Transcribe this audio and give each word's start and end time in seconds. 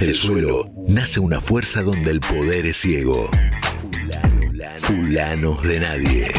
del 0.00 0.14
suelo 0.14 0.70
nace 0.88 1.20
una 1.20 1.40
fuerza 1.40 1.82
donde 1.82 2.10
el 2.10 2.20
poder 2.20 2.66
es 2.66 2.76
ciego. 2.76 3.28
Fulanos 4.78 5.62
de 5.62 5.80
nadie. 5.80 6.32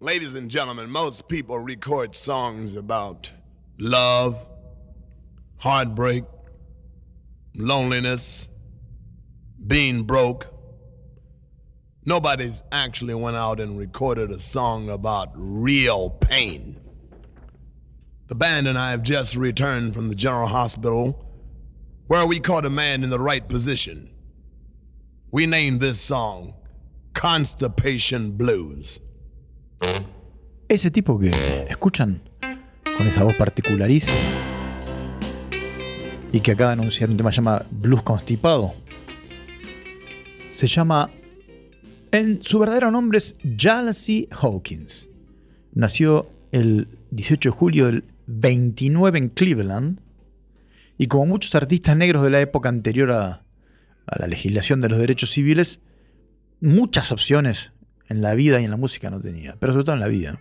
Ladies 0.00 0.34
and 0.34 0.50
gentlemen, 0.50 0.90
most 0.90 1.28
people 1.28 1.58
record 1.58 2.14
songs 2.14 2.76
about 2.76 3.30
love, 3.78 4.48
heartbreak, 5.58 6.24
loneliness, 7.54 8.48
being 9.66 10.04
broke. 10.04 10.46
Nobody's 12.04 12.62
actually 12.72 13.14
went 13.14 13.36
out 13.36 13.60
and 13.60 13.78
recorded 13.78 14.30
a 14.30 14.38
song 14.38 14.88
about 14.88 15.30
real 15.34 16.10
pain. 16.10 16.77
The 18.28 18.34
band 18.34 18.68
and 18.68 18.76
I 18.76 18.90
have 18.90 19.02
just 19.02 19.36
returned 19.36 19.94
from 19.94 20.10
the 20.10 20.14
General 20.14 20.46
Hospital 20.46 21.16
where 22.08 22.26
we 22.26 22.38
caught 22.38 22.66
a 22.66 22.70
man 22.70 23.02
in 23.02 23.08
the 23.08 23.18
right 23.18 23.48
position. 23.48 24.10
We 25.30 25.46
named 25.46 25.80
this 25.80 25.98
song 25.98 26.52
Constipation 27.14 28.32
Blues. 28.32 29.00
Ese 30.68 30.90
tipo 30.90 31.18
que 31.18 31.30
escuchan 31.70 32.20
con 32.98 33.06
esa 33.06 33.24
voz 33.24 33.34
particularísima 33.36 34.18
y 36.30 36.40
que 36.40 36.52
acaba 36.52 36.76
de 36.76 36.82
anunciar 36.82 37.08
un 37.08 37.16
tema 37.16 37.30
que 37.30 37.36
se 37.36 37.40
llama 37.40 37.64
Blues 37.70 38.02
Constipado, 38.02 38.74
se 40.50 40.66
llama, 40.66 41.08
en 42.12 42.42
su 42.42 42.58
verdadero 42.58 42.90
nombre 42.90 43.16
es 43.16 43.34
Jealousy 43.56 44.28
Hawkins. 44.32 45.08
Nació 45.72 46.28
el 46.52 46.88
18 47.10 47.48
de 47.48 47.56
julio 47.56 47.86
del 47.86 48.04
29 48.28 49.18
en 49.18 49.28
Cleveland 49.30 50.00
y 50.98 51.06
como 51.06 51.24
muchos 51.26 51.54
artistas 51.54 51.96
negros 51.96 52.22
de 52.22 52.30
la 52.30 52.40
época 52.40 52.68
anterior 52.68 53.10
a, 53.12 53.44
la 54.06 54.26
legislación 54.26 54.80
de 54.80 54.88
los 54.88 54.98
derechos 54.98 55.30
civiles, 55.30 55.80
muchas 56.60 57.10
opciones 57.10 57.72
en 58.08 58.20
la 58.22 58.34
vida 58.34 58.60
y 58.60 58.64
en 58.64 58.70
la 58.70 58.76
música 58.76 59.10
no 59.10 59.20
tenía, 59.20 59.56
pero 59.58 59.72
sobre 59.72 59.84
todo 59.84 59.94
en 59.94 60.00
la 60.00 60.08
vida. 60.08 60.40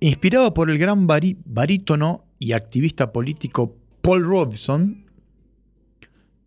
Inspirado 0.00 0.52
por 0.54 0.70
el 0.70 0.78
gran 0.78 1.06
barí- 1.08 1.38
barítono 1.44 2.24
y 2.38 2.52
activista 2.52 3.12
político 3.12 3.76
Paul 4.00 4.24
Robeson, 4.24 5.06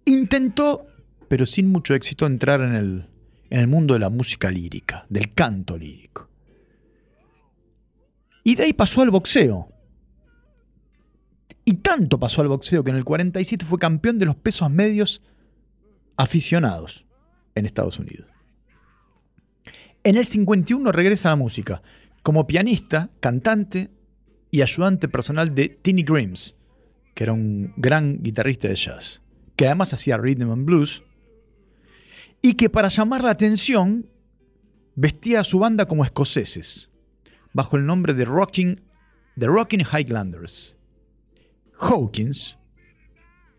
intentó, 0.06 0.88
pero 1.28 1.46
sin 1.46 1.70
mucho 1.70 1.96
éxito, 1.96 2.26
entrar 2.26 2.62
en 2.62 2.76
el, 2.76 3.06
en 3.50 3.60
el 3.60 3.68
mundo 3.68 3.94
de 3.96 4.02
la 4.02 4.10
música 4.10 4.52
lírica, 4.52 5.06
del 5.10 5.34
canto 5.34 5.78
lírico. 5.78 6.29
Y 8.44 8.56
de 8.56 8.64
ahí 8.64 8.74
pasó 8.74 9.02
al 9.02 9.12
boxeo. 9.12 9.72
Y 11.66 11.76
tanto 11.76 12.20
pasó 12.20 12.42
al 12.42 12.48
boxeo 12.48 12.84
que 12.84 12.92
en 12.92 12.98
el 12.98 13.06
47 13.06 13.66
fue 13.66 13.80
campeón 13.80 14.18
de 14.18 14.26
los 14.26 14.36
pesos 14.36 14.72
medios 14.72 15.22
aficionados 16.18 17.06
en 17.56 17.66
Estados 17.66 18.00
Unidos. 18.00 18.28
En 20.04 20.18
el 20.18 20.26
51 20.26 20.92
regresa 20.92 21.30
a 21.30 21.34
la 21.34 21.36
música 21.36 21.82
como 22.24 22.48
pianista, 22.48 23.10
cantante 23.20 23.92
y 24.52 24.62
ayudante 24.62 25.08
personal 25.08 25.54
de 25.54 25.70
Tinny 25.70 26.04
Grimes, 26.04 26.56
que 27.14 27.24
era 27.24 27.34
un 27.34 27.74
gran 27.78 28.22
guitarrista 28.22 28.68
de 28.68 28.76
jazz, 28.76 29.22
que 29.56 29.66
además 29.66 29.94
hacía 29.94 30.18
rhythm 30.18 30.52
and 30.52 30.66
blues, 30.66 31.04
y 32.42 32.54
que 32.54 32.70
para 32.70 32.88
llamar 32.88 33.24
la 33.24 33.32
atención 33.32 34.10
vestía 34.96 35.42
a 35.42 35.44
su 35.44 35.60
banda 35.60 35.86
como 35.86 36.04
escoceses, 36.04 36.89
bajo 37.54 37.78
el 37.78 37.86
nombre 37.86 38.14
de 38.14 38.26
Rocking, 38.26 38.82
The 39.38 39.48
Rocking 39.48 39.82
Highlanders. 39.82 40.78
Hawkins 41.80 42.58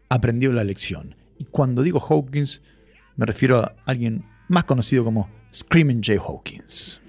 aprendió 0.08 0.52
la 0.52 0.64
lección. 0.64 1.16
Y 1.38 1.44
cuando 1.44 1.82
digo 1.82 2.00
Hawkins, 2.00 2.62
me 3.16 3.26
refiero 3.26 3.58
a 3.58 3.74
alguien 3.86 4.24
más 4.48 4.64
conocido 4.64 5.04
como 5.04 5.30
Screaming 5.52 6.02
Jay 6.02 6.18
Hawkins. 6.18 7.00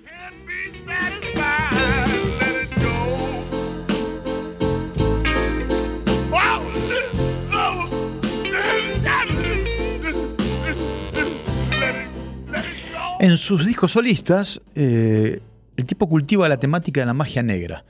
En 13.20 13.38
sus 13.38 13.68
discos 13.68 13.92
solistas, 13.92 14.60
eh, 14.74 15.42
el 15.82 15.88
tipo 15.88 16.08
cultiva 16.08 16.48
la 16.48 16.60
temática 16.60 17.02
de 17.02 17.08
la 17.08 17.14
magia 17.14 17.44
negra, 17.44 17.86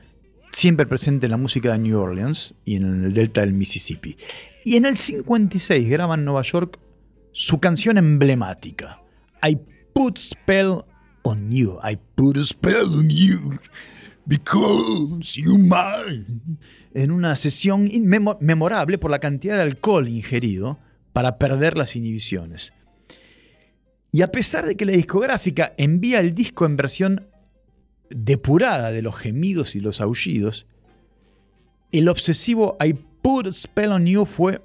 siempre 0.52 0.86
presente 0.86 1.28
en 1.28 1.32
la 1.32 1.38
música 1.38 1.74
de 1.74 1.80
New 1.80 2.00
Orleans 2.00 2.56
y 2.66 2.76
en 2.78 3.06
el 3.06 3.14
delta 3.14 3.42
del 3.42 3.54
Mississippi. 3.54 4.18
Y 4.64 4.78
en 4.78 4.86
el 4.86 4.98
56 4.98 5.90
graba 5.90 6.16
en 6.16 6.26
Nueva 6.26 6.42
York 6.42 6.80
su 7.34 7.60
canción 7.60 7.98
emblemática, 7.98 9.02
I 9.44 9.60
Put 9.94 10.18
Spell 10.18 10.84
on 11.24 11.52
You. 11.52 11.80
I 11.84 11.98
put 12.16 12.38
a 12.38 12.44
spell 12.44 12.94
on 12.94 13.10
you 13.10 13.60
because 14.26 15.40
you're 15.40 15.58
mine. 15.58 16.60
En 16.94 17.12
una 17.12 17.36
sesión 17.36 17.90
memorable 18.40 18.98
por 18.98 19.12
la 19.12 19.20
cantidad 19.20 19.56
de 19.58 19.64
alcohol 19.64 20.08
ingerido 20.08 20.80
para 21.14 21.38
perder 21.38 21.78
las 21.78 21.96
inhibiciones. 21.96 22.74
Y 24.12 24.24
a 24.24 24.32
pesar 24.32 24.66
de 24.66 24.76
que 24.76 24.86
la 24.86 24.92
discográfica 24.92 25.74
envía 25.78 26.20
el 26.20 26.36
disco 26.36 26.66
en 26.66 26.76
versión 26.76 27.28
depurada 28.16 28.92
de 28.92 29.02
los 29.02 29.16
gemidos 29.16 29.76
y 29.76 29.80
los 29.80 30.02
aullidos, 30.02 30.68
el 31.92 32.08
obsesivo 32.08 32.78
I 32.84 32.94
Put 33.22 33.48
a 33.48 33.52
Spell 33.52 33.92
on 33.92 34.06
You 34.06 34.26
fue 34.26 34.62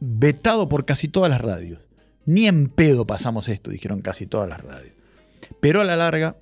vetado 0.00 0.68
por 0.68 0.84
casi 0.84 1.08
todas 1.08 1.30
las 1.30 1.40
radios. 1.40 1.80
Ni 2.24 2.46
en 2.46 2.68
pedo 2.68 3.06
pasamos 3.06 3.48
esto, 3.48 3.70
dijeron 3.70 4.02
casi 4.02 4.26
todas 4.26 4.48
las 4.48 4.60
radios. 4.60 4.94
Pero 5.60 5.80
a 5.80 5.84
la 5.84 5.96
larga 5.96 6.36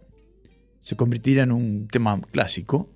se 0.81 0.97
convertirá 0.97 1.43
en 1.43 1.53
un 1.53 1.89
tema 1.89 2.21
clásico 2.31 2.91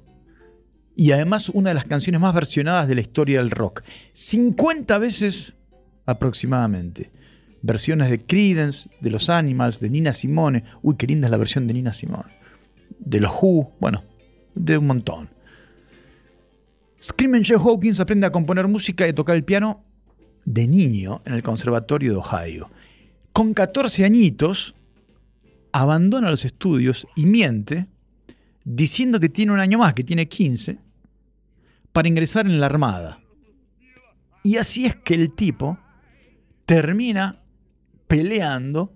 y 0.96 1.12
además 1.12 1.48
una 1.48 1.70
de 1.70 1.74
las 1.74 1.84
canciones 1.84 2.20
más 2.20 2.34
versionadas 2.34 2.88
de 2.88 2.94
la 2.94 3.00
historia 3.00 3.38
del 3.38 3.50
rock. 3.50 3.82
50 4.12 4.98
veces 4.98 5.54
aproximadamente. 6.06 7.12
Versiones 7.62 8.10
de 8.10 8.24
Creedence, 8.24 8.90
de 9.00 9.10
los 9.10 9.30
Animals, 9.30 9.80
de 9.80 9.90
Nina 9.90 10.12
Simone. 10.12 10.64
Uy, 10.82 10.96
qué 10.96 11.06
linda 11.06 11.26
es 11.26 11.30
la 11.30 11.36
versión 11.36 11.66
de 11.66 11.74
Nina 11.74 11.92
Simone. 11.92 12.32
De 12.98 13.20
los 13.20 13.32
Who, 13.32 13.72
bueno, 13.80 14.04
de 14.54 14.78
un 14.78 14.86
montón. 14.86 15.30
Screaming 17.00 17.44
Jay 17.44 17.56
Hawkins 17.56 18.00
aprende 18.00 18.26
a 18.26 18.32
componer 18.32 18.66
música 18.66 19.06
y 19.06 19.10
a 19.10 19.14
tocar 19.14 19.36
el 19.36 19.44
piano 19.44 19.84
de 20.44 20.66
niño 20.66 21.22
en 21.24 21.34
el 21.34 21.42
Conservatorio 21.42 22.12
de 22.12 22.18
Ohio. 22.18 22.70
Con 23.32 23.54
14 23.54 24.04
añitos, 24.04 24.74
abandona 25.72 26.30
los 26.30 26.44
estudios 26.44 27.06
y 27.14 27.26
miente 27.26 27.86
diciendo 28.64 29.20
que 29.20 29.28
tiene 29.28 29.52
un 29.52 29.60
año 29.60 29.78
más, 29.78 29.94
que 29.94 30.04
tiene 30.04 30.28
15, 30.28 30.78
para 31.92 32.08
ingresar 32.08 32.46
en 32.46 32.60
la 32.60 32.66
Armada. 32.66 33.20
Y 34.42 34.56
así 34.56 34.86
es 34.86 34.96
que 34.96 35.14
el 35.14 35.32
tipo 35.32 35.78
termina 36.66 37.42
peleando 38.06 38.92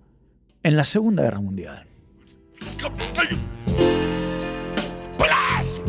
en 0.62 0.76
la 0.76 0.84
Segunda 0.84 1.22
Guerra 1.22 1.41
Mundial. 1.41 1.86
Splash! 5.03 5.81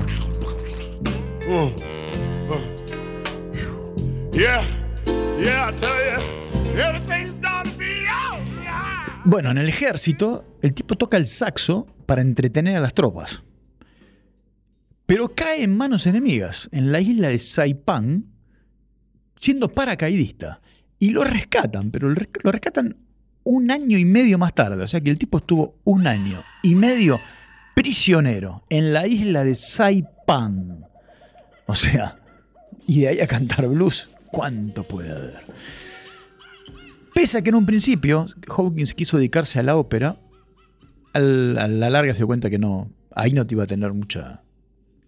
Mm. 1.47 1.93
Bueno, 9.25 9.51
en 9.51 9.57
el 9.59 9.69
ejército, 9.69 10.57
el 10.63 10.73
tipo 10.73 10.95
toca 10.95 11.17
el 11.17 11.27
saxo 11.27 11.85
para 12.07 12.23
entretener 12.23 12.77
a 12.77 12.79
las 12.79 12.95
tropas. 12.95 13.43
Pero 15.05 15.35
cae 15.35 15.63
en 15.63 15.77
manos 15.77 16.07
enemigas, 16.07 16.69
en 16.71 16.91
la 16.91 16.99
isla 16.99 17.27
de 17.27 17.37
Saipan, 17.37 18.25
siendo 19.39 19.69
paracaidista. 19.69 20.59
Y 20.97 21.11
lo 21.11 21.23
rescatan, 21.23 21.91
pero 21.91 22.09
lo 22.09 22.51
rescatan 22.51 22.97
un 23.43 23.69
año 23.69 23.97
y 23.99 24.05
medio 24.05 24.39
más 24.39 24.55
tarde. 24.55 24.81
O 24.81 24.87
sea 24.87 25.01
que 25.01 25.11
el 25.11 25.19
tipo 25.19 25.37
estuvo 25.37 25.75
un 25.83 26.07
año 26.07 26.43
y 26.63 26.73
medio 26.73 27.19
prisionero 27.73 28.63
en 28.69 28.93
la 28.93 29.07
isla 29.07 29.43
de 29.43 29.55
Saipan. 29.55 30.85
O 31.65 31.75
sea, 31.75 32.19
y 32.87 33.01
de 33.01 33.07
ahí 33.09 33.19
a 33.19 33.27
cantar 33.27 33.67
blues, 33.67 34.09
¿cuánto 34.31 34.83
puede 34.83 35.11
haber? 35.11 35.45
Pese 37.13 37.37
a 37.37 37.41
que 37.41 37.49
en 37.49 37.55
un 37.55 37.65
principio 37.65 38.25
Hawkins 38.47 38.93
quiso 38.93 39.17
dedicarse 39.17 39.59
a 39.59 39.63
la 39.63 39.75
ópera, 39.75 40.19
a 41.13 41.19
la 41.19 41.89
larga 41.89 42.13
se 42.13 42.19
dio 42.19 42.27
cuenta 42.27 42.49
que 42.49 42.57
no, 42.57 42.91
ahí 43.11 43.33
no 43.33 43.45
te 43.45 43.55
iba 43.55 43.63
a 43.63 43.67
tener 43.67 43.93
mucha 43.93 44.43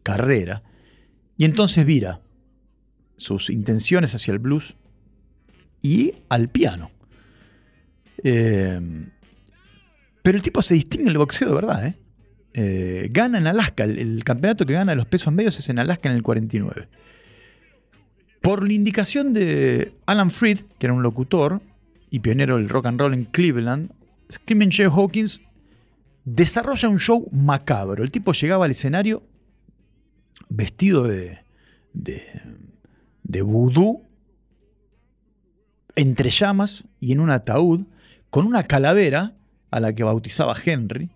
carrera. 0.04 0.64
Y 1.38 1.46
entonces 1.46 1.86
vira 1.86 2.22
sus 3.18 3.50
intenciones 3.50 4.14
hacia 4.14 4.32
el 4.32 4.40
blues 4.40 4.78
y 5.82 6.14
al 6.30 6.50
piano. 6.50 6.92
Eh, 8.24 8.80
pero 10.22 10.38
el 10.38 10.44
tipo 10.44 10.62
se 10.62 10.76
distingue 10.76 11.04
en 11.04 11.10
el 11.10 11.18
boxeo 11.18 11.50
de 11.50 11.56
verdad, 11.56 11.86
¿eh? 11.86 11.96
Eh, 12.58 13.10
gana 13.12 13.38
en 13.38 13.48
Alaska, 13.48 13.84
el, 13.84 14.24
campeonato 14.24 14.66
que 14.66 14.72
gana 14.72 14.96
los 14.96 15.08
pesos 15.08 15.34
medios 15.34 15.60
es 15.60 15.68
en 15.68 15.78
Alaska 15.78 16.08
en 16.08 16.16
el 16.16 16.24
49. 16.24 16.88
Por 18.42 18.66
la 18.66 18.72
indicación 18.72 19.34
de 19.34 19.94
Alan 20.06 20.32
Freed, 20.32 20.60
que 20.80 20.86
era 20.86 20.94
un 20.94 21.04
locutor 21.04 21.62
y 22.10 22.20
pionero 22.20 22.56
del 22.56 22.70
rock 22.70 22.86
and 22.86 23.02
roll 23.02 23.14
en 23.14 23.26
Cleveland, 23.26 23.92
Screaming 24.32 24.72
Jay 24.72 24.86
Hawkins 24.86 25.42
desarrolla 26.24 26.88
un 26.88 26.98
show 26.98 27.28
macabro. 27.34 28.06
El 28.06 28.12
tipo 28.12 28.32
llegaba 28.32 28.64
al 28.64 28.72
escenario 28.72 29.22
vestido 30.48 31.04
de, 31.04 31.40
de, 31.92 32.24
de 33.24 33.42
vudú, 33.42 34.04
entre 35.98 36.30
llamas 36.30 36.86
y 37.02 37.12
en 37.12 37.20
un 37.20 37.32
ataúd, 37.32 37.82
con 38.30 38.48
una 38.48 38.64
calavera 38.64 39.34
a 39.72 39.82
la 39.82 39.94
que 39.94 40.06
bautizaba 40.06 40.56
Henry 40.64 41.10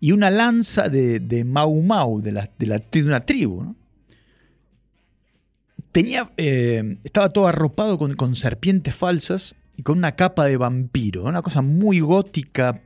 y 0.00 0.12
una 0.12 0.30
lanza 0.30 0.88
de, 0.88 1.20
de 1.20 1.44
Mau 1.44 1.80
Mau, 1.82 2.20
de, 2.20 2.32
la, 2.32 2.50
de, 2.58 2.66
la, 2.66 2.78
de 2.78 3.04
una 3.04 3.24
tribu. 3.24 3.74
Tenía, 5.92 6.30
eh, 6.36 6.98
estaba 7.04 7.32
todo 7.32 7.46
arropado 7.46 7.98
con, 7.98 8.14
con, 8.14 8.34
serpientes 8.34 8.94
falsas 8.94 9.54
y 9.76 9.82
con 9.82 9.98
una 9.98 10.14
capa 10.14 10.44
de 10.44 10.56
vampiro, 10.56 11.24
una 11.24 11.42
cosa 11.42 11.62
muy 11.62 12.00
gótica, 12.00 12.82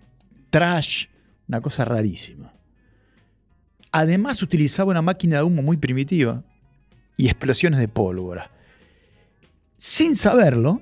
trash, 0.51 1.07
una 1.49 1.61
cosa 1.61 1.85
rarísima. 1.85 2.53
Además 3.93 4.43
utilizaba 4.43 4.93
una 4.93 5.03
máquina 5.03 5.39
de 5.39 5.43
humo 5.43 5.62
muy 5.62 5.77
primitiva 5.77 6.45
y 7.17 7.27
explosiones 7.27 7.81
de 7.81 7.89
pólvora. 7.89 8.53
Sin 9.75 10.15
saberlo, 10.15 10.81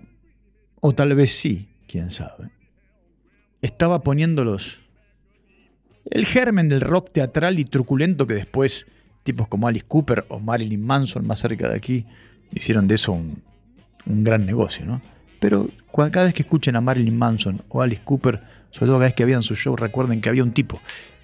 o 0.80 0.92
tal 0.92 1.14
vez 1.14 1.32
sí, 1.32 1.68
quién 1.86 2.10
sabe, 2.10 2.50
estaba 3.62 4.02
poniéndolos 4.02 4.87
el 6.10 6.26
germen 6.26 6.68
del 6.68 6.80
rock 6.80 7.12
teatral 7.12 7.58
y 7.58 7.64
truculento 7.64 8.26
que 8.26 8.34
después 8.34 8.86
tipos 9.24 9.48
como 9.48 9.68
Alice 9.68 9.84
Cooper 9.86 10.24
o 10.28 10.40
Marilyn 10.40 10.82
Manson 10.82 11.26
más 11.26 11.40
cerca 11.40 11.68
de 11.68 11.76
aquí 11.76 12.06
hicieron 12.52 12.86
de 12.88 12.94
eso 12.94 13.12
un, 13.12 13.42
gran 14.06 14.46
negocio, 14.46 14.86
¿no? 14.86 15.02
Pero 15.38 15.68
cada 15.94 16.24
vez 16.24 16.34
que 16.34 16.42
escuchen 16.42 16.76
a 16.76 16.80
Marilyn 16.80 17.16
Manson 17.16 17.62
o 17.68 17.82
Alice 17.82 18.00
Cooper, 18.02 18.40
sobre 18.70 18.86
todo 18.86 18.96
cada 18.96 19.08
vez 19.08 19.14
que 19.14 19.22
habían 19.22 19.42
su 19.42 19.54
show, 19.54 19.76
recuerden 19.76 20.22
que 20.22 20.30
había 20.30 20.42
un 20.42 20.52
tipo 20.52 20.80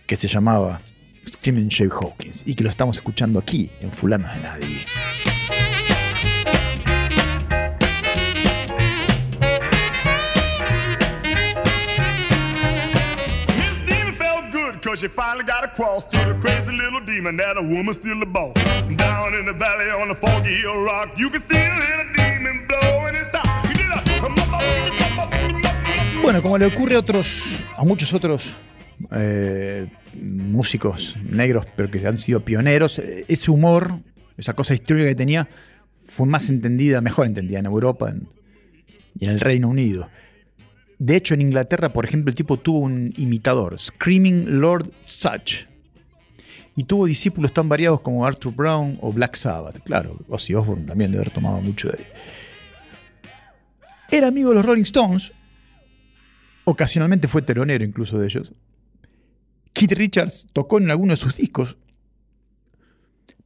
que 0.06 0.16
se 0.16 0.28
llamaba 0.28 0.81
Screaming 1.26 1.70
Jay 1.70 1.88
Hawkins 1.88 2.46
y 2.46 2.54
que 2.54 2.62
lo 2.62 2.70
estamos 2.70 2.98
escuchando 2.98 3.38
aquí 3.38 3.70
en 3.81 3.90
Fulano 3.90 4.28
de 4.28 4.40
Nadie. 4.40 5.33
She 14.84 15.08
finally 15.08 15.44
got 15.44 15.64
across 15.64 16.06
to 16.08 16.19
the 16.19 16.38
crazy 16.40 16.70
little 16.76 17.00
demon 17.00 17.38
that 17.38 17.56
still. 17.94 18.20
Down 18.96 19.34
in 19.34 19.46
the 19.46 19.54
valley 19.58 19.90
on 19.90 20.08
the 20.08 20.14
foggy 20.14 20.60
you 21.16 21.31
can 21.31 21.40
still 21.40 21.58
hear 21.58 22.04
the 22.04 22.12
demon. 22.14 22.25
Bueno, 26.22 26.40
como 26.40 26.56
le 26.58 26.66
ocurre 26.66 26.96
a 26.96 27.00
otros, 27.00 27.62
a 27.76 27.84
muchos 27.84 28.14
otros 28.14 28.56
eh, 29.10 29.90
músicos 30.14 31.16
negros, 31.22 31.66
pero 31.76 31.90
que 31.90 32.06
han 32.06 32.16
sido 32.16 32.40
pioneros, 32.40 32.98
ese 32.98 33.50
humor, 33.50 34.00
esa 34.38 34.54
cosa 34.54 34.72
histórica 34.72 35.08
que 35.08 35.14
tenía, 35.14 35.48
fue 36.06 36.26
más 36.26 36.48
entendida, 36.48 37.02
mejor 37.02 37.26
entendida 37.26 37.58
en 37.58 37.66
Europa 37.66 38.12
y 39.19 39.25
en 39.25 39.31
el 39.31 39.40
Reino 39.40 39.69
Unido. 39.69 40.08
De 40.99 41.17
hecho, 41.17 41.35
en 41.35 41.43
Inglaterra, 41.43 41.93
por 41.93 42.05
ejemplo, 42.05 42.31
el 42.31 42.35
tipo 42.35 42.56
tuvo 42.58 42.81
un 42.81 43.12
imitador, 43.17 43.79
Screaming 43.79 44.61
Lord 44.61 44.91
Such. 45.00 45.67
Y 46.76 46.85
tuvo 46.85 47.06
discípulos 47.06 47.52
tan 47.52 47.69
variados 47.69 48.00
como 48.00 48.26
Arthur 48.26 48.55
Brown 48.55 48.99
o 49.00 49.12
Black 49.12 49.37
Sabbath. 49.37 49.81
Claro, 49.85 50.19
Ozzy 50.29 50.55
Osbourne 50.55 50.87
también 50.87 51.12
debe 51.12 51.23
haber 51.23 51.32
tomado 51.32 51.61
mucho 51.61 51.88
de 51.88 51.99
él. 51.99 52.05
Era 54.11 54.29
amigo 54.29 54.50
de 54.50 54.56
los 54.56 54.64
Rolling 54.64 54.82
Stones. 54.82 55.32
Ocasionalmente 56.64 57.29
fue 57.29 57.43
telonero 57.43 57.85
incluso 57.85 58.19
de 58.19 58.26
ellos. 58.26 58.52
Keith 59.73 59.93
Richards 59.93 60.46
tocó 60.52 60.79
en 60.79 60.91
alguno 60.91 61.12
de 61.12 61.17
sus 61.17 61.37
discos. 61.37 61.76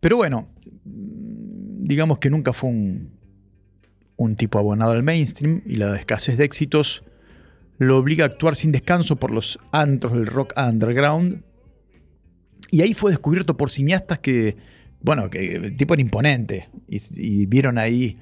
Pero 0.01 0.17
bueno, 0.17 0.49
digamos 0.85 2.19
que 2.19 2.31
nunca 2.31 2.53
fue 2.53 2.71
un, 2.71 3.19
un 4.17 4.37
tipo 4.37 4.59
abonado 4.59 4.93
al 4.93 5.03
mainstream 5.03 5.63
y 5.67 5.77
la 5.77 5.97
escasez 5.97 6.39
de 6.39 6.45
éxitos 6.45 7.03
lo 7.79 7.97
obliga 7.97 8.25
a 8.25 8.29
actuar 8.29 8.57
sin 8.57 8.73
descanso 8.73 9.17
por 9.17 9.31
los 9.31 9.59
antros 9.73 10.15
del 10.15 10.27
rock 10.27 10.53
underground. 10.57 11.43
Y 12.71 12.83
ahí 12.83 12.93
fue 12.93 13.11
descubierto 13.11 13.57
por 13.57 13.71
cineastas 13.71 14.19
que, 14.19 14.57
bueno, 15.01 15.31
que 15.31 15.57
el 15.57 15.77
tipo 15.77 15.95
era 15.95 16.03
imponente 16.03 16.69
y, 16.89 16.99
y 17.17 17.47
vieron 17.47 17.79
ahí 17.79 18.19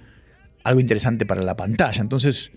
algo 0.62 0.80
interesante 0.80 1.26
para 1.26 1.42
la 1.42 1.56
pantalla. 1.56 2.00
Entonces 2.00 2.52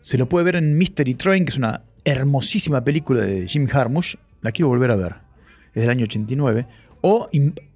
se 0.00 0.18
lo 0.18 0.28
puede 0.28 0.44
ver 0.44 0.56
en 0.56 0.76
Mystery 0.76 1.14
Train, 1.14 1.44
que 1.44 1.50
es 1.50 1.56
una 1.56 1.82
hermosísima 2.04 2.84
película 2.84 3.22
de 3.22 3.48
Jim 3.48 3.66
Harmush. 3.72 4.16
La 4.42 4.52
quiero 4.52 4.68
volver 4.68 4.90
a 4.90 4.96
ver. 4.96 5.14
Es 5.72 5.82
del 5.82 5.90
año 5.90 6.04
89. 6.04 6.66
O 7.00 7.28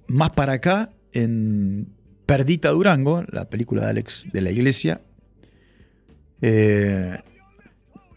más 0.07 0.29
para 0.31 0.53
acá, 0.53 0.91
en 1.13 1.87
Perdita 2.25 2.69
Durango, 2.69 3.23
la 3.31 3.49
película 3.49 3.83
de 3.83 3.89
Alex 3.89 4.29
de 4.31 4.41
la 4.41 4.51
Iglesia. 4.51 5.01
Eh, 6.41 7.17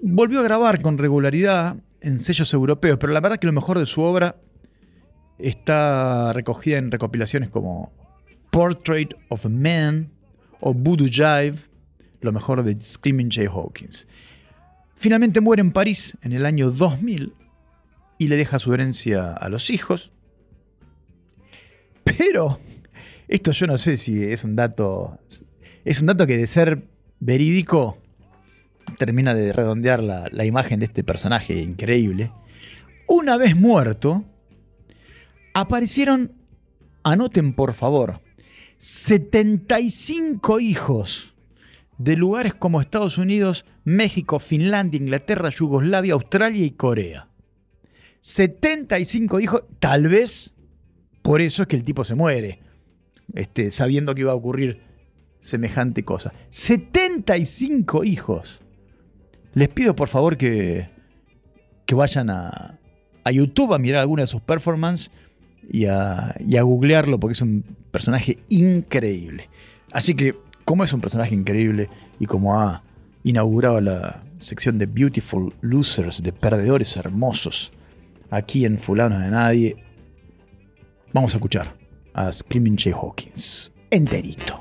volvió 0.03 0.41
a 0.41 0.43
grabar 0.43 0.83
con 0.83 0.99
regularidad 0.99 1.77
en 2.01 2.25
sellos 2.25 2.53
europeos, 2.53 2.99
pero 2.99 3.13
la 3.13 3.21
verdad 3.21 3.39
que 3.39 3.47
lo 3.47 3.53
mejor 3.53 3.79
de 3.79 3.87
su 3.87 4.03
obra 4.03 4.37
está 5.39 6.33
recogida 6.33 6.79
en 6.79 6.91
recopilaciones 6.91 7.49
como 7.49 7.93
Portrait 8.51 9.15
of 9.29 9.47
a 9.47 9.49
Man 9.49 10.11
o 10.61 10.75
Voodoo 10.75 11.07
Jive, 11.07 11.55
lo 12.21 12.33
mejor 12.33 12.63
de 12.65 12.79
Screaming 12.81 13.31
Jay 13.31 13.47
Hawkins. 13.47 14.07
Finalmente 14.95 15.41
muere 15.41 15.63
en 15.63 15.73
París 15.73 16.17
en 16.23 16.33
el 16.33 16.47
año 16.47 16.71
2000 16.71 17.33
y 18.19 18.29
le 18.29 18.37
deja 18.37 18.59
su 18.59 18.75
herencia 18.75 19.33
a 19.33 19.49
los 19.49 19.71
hijos. 19.71 20.13
Pero 22.05 22.59
esto 23.29 23.53
yo 23.53 23.67
no 23.67 23.79
sé 23.79 23.97
si 23.97 24.23
es 24.23 24.45
un 24.45 24.57
dato 24.57 25.19
es 25.85 26.01
un 26.01 26.09
dato 26.09 26.27
que 26.27 26.37
de 26.37 26.47
ser 26.47 26.85
verídico 27.19 28.02
termina 28.99 29.35
de 29.35 29.53
redondear 29.53 30.03
la, 30.03 30.45
imagen 30.45 30.81
de 30.81 30.87
este 30.87 31.05
personaje 31.05 31.61
increíble. 31.61 32.33
Una 33.09 33.37
vez 33.37 33.57
muerto, 33.57 34.25
aparecieron, 35.55 36.33
anoten 37.03 37.53
por 37.53 37.75
favor, 37.75 38.21
75 38.79 40.61
hijos 40.61 41.35
de 41.99 42.17
lugares 42.17 42.55
como 42.55 42.81
Estados 42.81 43.19
Unidos, 43.19 43.65
México, 43.85 44.39
Finlandia, 44.39 45.01
Inglaterra, 45.01 45.51
Yugoslavia, 45.51 46.15
Australia 46.15 46.65
y 46.65 46.73
Corea. 46.73 47.29
75 48.21 49.41
hijos, 49.41 49.65
tal 49.79 50.09
vez 50.09 50.55
por 51.23 51.41
eso 51.41 51.63
es 51.63 51.69
que 51.69 51.77
el 51.77 51.85
tipo 51.85 52.05
se 52.05 52.15
muere, 52.15 52.61
este, 53.35 53.71
sabiendo 53.71 54.15
que 54.15 54.23
iba 54.23 54.33
a 54.33 54.37
ocurrir 54.37 54.81
semejante 55.39 56.05
cosa. 56.05 56.33
75 56.51 58.05
hijos. 58.05 58.62
Les 59.55 59.69
pido 59.69 59.95
por 59.95 60.09
favor 60.09 60.37
que, 60.37 60.89
que 61.87 61.95
vayan 61.95 62.31
a, 62.31 62.79
a, 63.25 63.31
YouTube 63.31 63.75
a 63.75 63.79
mirar 63.79 64.01
alguna 64.01 64.23
de 64.23 64.27
sus 64.27 64.41
performances 64.41 65.11
y 65.71 65.87
a, 65.87 66.35
y 66.47 66.57
a 66.57 66.63
googlearlo 66.63 67.21
porque 67.21 67.33
es 67.33 67.43
un 67.43 67.65
personaje 67.91 68.39
increíble. 68.49 69.49
Así 69.93 70.15
que, 70.15 70.35
como 70.65 70.85
es 70.85 70.93
un 70.93 71.01
personaje 71.01 71.35
increíble 71.35 71.91
y 72.19 72.27
como 72.27 72.59
ha 72.59 72.83
inaugurado 73.25 73.81
la 73.81 74.23
sección 74.39 74.79
de 74.79 74.87
Beautiful 74.87 75.55
Losers, 75.61 76.23
de 76.23 76.33
perdedores 76.33 76.97
hermosos, 76.97 77.73
aquí 78.31 78.65
en 78.65 78.79
Fulano 78.79 79.19
de 79.19 79.31
Nadie, 79.31 79.77
vamos 81.13 81.35
a 81.35 81.37
escuchar 81.37 81.77
a 82.15 82.33
Screaming 82.33 82.77
Jay 82.79 82.93
Hawkins 82.93 83.73
enterito. 83.93 84.61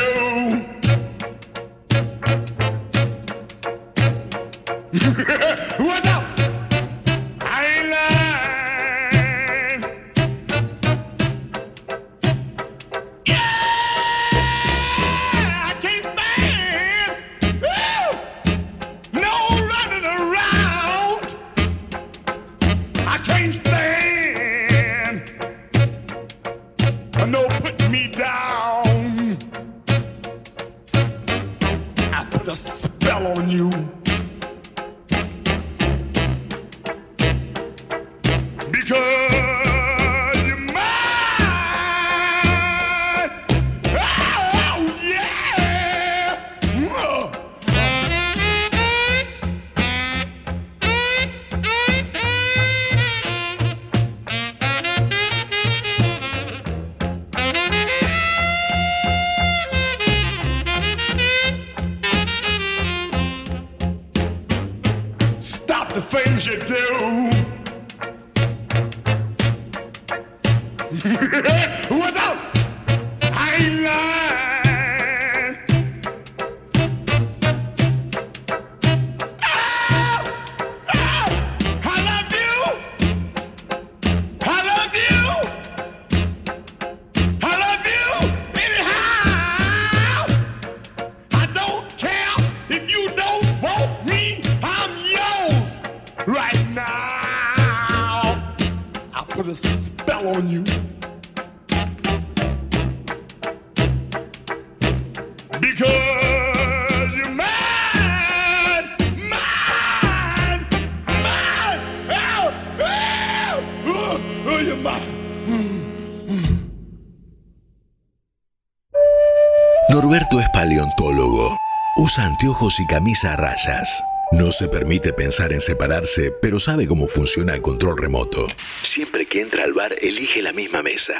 Usa 122.11 122.25
anteojos 122.25 122.77
y 122.81 122.85
camisa 122.87 123.31
a 123.31 123.37
rayas. 123.37 124.03
No 124.33 124.51
se 124.51 124.67
permite 124.67 125.13
pensar 125.13 125.53
en 125.53 125.61
separarse, 125.61 126.33
pero 126.41 126.59
sabe 126.59 126.85
cómo 126.85 127.07
funciona 127.07 127.53
el 127.53 127.61
control 127.61 127.97
remoto. 127.97 128.47
Siempre 128.83 129.27
que 129.27 129.39
entra 129.39 129.63
al 129.63 129.71
bar, 129.71 129.95
elige 130.01 130.41
la 130.41 130.51
misma 130.51 130.83
mesa. 130.83 131.13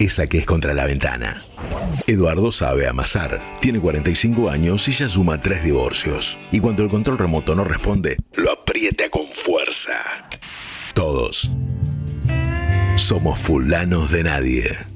Esa 0.00 0.26
que 0.26 0.38
es 0.38 0.44
contra 0.44 0.74
la 0.74 0.86
ventana. 0.86 1.40
Eduardo 2.08 2.50
sabe 2.50 2.88
amasar. 2.88 3.38
Tiene 3.60 3.78
45 3.78 4.50
años 4.50 4.88
y 4.88 4.92
ya 4.92 5.08
suma 5.08 5.40
tres 5.40 5.62
divorcios. 5.62 6.36
Y 6.50 6.58
cuando 6.58 6.82
el 6.82 6.88
control 6.88 7.18
remoto 7.18 7.54
no 7.54 7.62
responde, 7.62 8.16
lo 8.32 8.50
aprieta 8.50 9.08
con 9.08 9.28
fuerza. 9.28 10.28
Todos 10.94 11.48
somos 12.96 13.38
fulanos 13.38 14.10
de 14.10 14.24
nadie. 14.24 14.93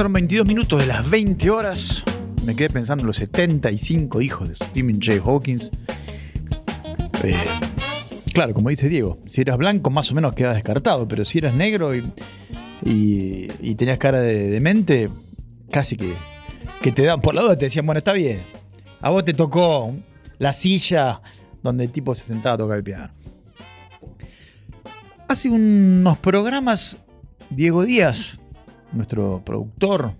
Pasaron 0.00 0.14
22 0.14 0.46
minutos 0.46 0.80
de 0.80 0.86
las 0.86 1.10
20 1.10 1.50
horas. 1.50 2.02
Me 2.46 2.56
quedé 2.56 2.70
pensando 2.70 3.02
en 3.02 3.06
los 3.08 3.16
75 3.18 4.22
hijos 4.22 4.48
de 4.48 4.54
Screaming 4.54 4.98
Jay 4.98 5.20
Hawkins. 5.22 5.70
Eh, 7.22 7.36
claro, 8.32 8.54
como 8.54 8.70
dice 8.70 8.88
Diego, 8.88 9.18
si 9.26 9.42
eras 9.42 9.58
blanco 9.58 9.90
más 9.90 10.10
o 10.10 10.14
menos 10.14 10.34
quedas 10.34 10.54
descartado, 10.54 11.06
pero 11.06 11.26
si 11.26 11.36
eras 11.36 11.52
negro 11.54 11.94
y, 11.94 11.98
y- 12.82 13.48
y 13.60 13.74
tenías 13.74 13.98
cara 13.98 14.22
de 14.22 14.48
demente, 14.48 15.10
casi 15.70 15.98
que, 15.98 16.14
que 16.80 16.92
te 16.92 17.04
daban 17.04 17.20
por 17.20 17.34
la 17.34 17.42
duda, 17.42 17.58
te 17.58 17.66
decían, 17.66 17.84
bueno, 17.84 17.98
está 17.98 18.14
bien. 18.14 18.40
A 19.02 19.10
vos 19.10 19.22
te 19.22 19.34
tocó 19.34 19.94
la 20.38 20.54
silla 20.54 21.20
donde 21.62 21.84
el 21.84 21.92
tipo 21.92 22.14
se 22.14 22.24
sentaba 22.24 22.54
a 22.54 22.58
tocar 22.58 22.78
el 22.78 22.84
piano. 22.84 23.12
Hace 25.28 25.50
unos 25.50 26.16
programas, 26.16 26.96
Diego 27.50 27.84
Díaz, 27.84 28.38
nuestro 28.92 29.42
productor, 29.44 30.14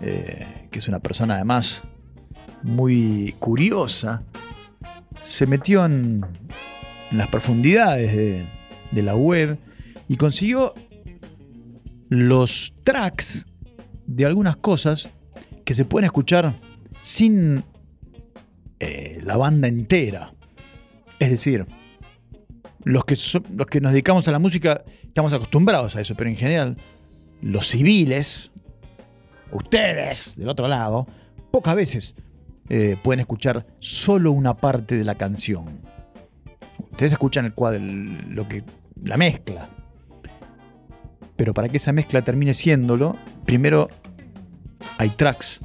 eh, 0.00 0.68
que 0.70 0.78
es 0.78 0.88
una 0.88 1.00
persona 1.00 1.34
además 1.34 1.82
muy 2.62 3.34
curiosa, 3.38 4.22
se 5.22 5.46
metió 5.46 5.84
en, 5.84 6.24
las 7.10 7.28
profundidades 7.28 8.12
de, 8.92 9.02
la 9.02 9.16
web 9.16 9.58
y 10.08 10.16
consiguió 10.16 10.74
los 12.08 12.72
tracks 12.84 13.46
de 14.06 14.26
algunas 14.26 14.56
cosas 14.56 15.10
que 15.64 15.74
se 15.74 15.84
pueden 15.84 16.06
escuchar 16.06 16.54
sin 17.00 17.64
eh, 18.78 19.20
la 19.22 19.36
banda 19.36 19.68
entera. 19.68 20.34
Es 21.18 21.30
decir, 21.30 21.66
los 22.84 23.04
que, 23.04 23.16
los 23.56 23.66
que 23.66 23.80
nos 23.80 23.92
dedicamos 23.92 24.26
a 24.28 24.32
la 24.32 24.38
música 24.38 24.84
estamos 25.02 25.32
acostumbrados 25.32 25.96
a 25.96 26.00
eso, 26.00 26.14
pero 26.14 26.30
en 26.30 26.36
general 26.36 26.76
los 27.42 27.68
civiles, 27.68 28.50
ustedes 29.52 30.36
del 30.36 30.48
otro 30.48 30.68
lado, 30.68 31.06
pocas 31.50 31.74
veces 31.74 32.14
eh, 32.68 32.96
pueden 33.02 33.20
escuchar 33.20 33.66
solo 33.78 34.32
una 34.32 34.56
parte 34.56 34.96
de 34.96 35.04
la 35.04 35.16
canción. 35.16 35.80
Ustedes 36.92 37.12
escuchan 37.12 37.44
el 37.46 37.54
cuadro, 37.54 37.80
lo 37.82 38.48
que, 38.48 38.62
la 39.02 39.16
mezcla. 39.16 39.68
Pero 41.36 41.54
para 41.54 41.68
que 41.68 41.78
esa 41.78 41.92
mezcla 41.92 42.22
termine 42.22 42.54
siéndolo, 42.54 43.16
primero 43.44 43.88
hay 44.98 45.10
tracks. 45.10 45.60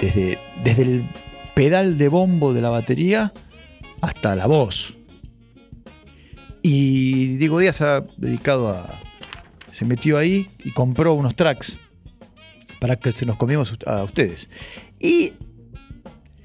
Desde, 0.00 0.38
desde 0.62 0.82
el 0.82 1.08
pedal 1.54 1.96
de 1.96 2.08
bombo 2.08 2.52
de 2.52 2.60
la 2.60 2.68
batería 2.68 3.32
hasta 4.02 4.36
la 4.36 4.46
voz. 4.46 4.98
Y 6.60 7.36
Diego 7.36 7.60
Díaz 7.60 7.80
ha 7.80 8.04
dedicado 8.18 8.68
a, 8.68 8.86
se 9.76 9.84
metió 9.84 10.16
ahí 10.16 10.48
y 10.64 10.70
compró 10.70 11.12
unos 11.12 11.36
tracks 11.36 11.78
para 12.80 12.96
que 12.96 13.12
se 13.12 13.26
los 13.26 13.36
comimos 13.36 13.76
a 13.86 14.04
ustedes. 14.04 14.48
Y 14.98 15.34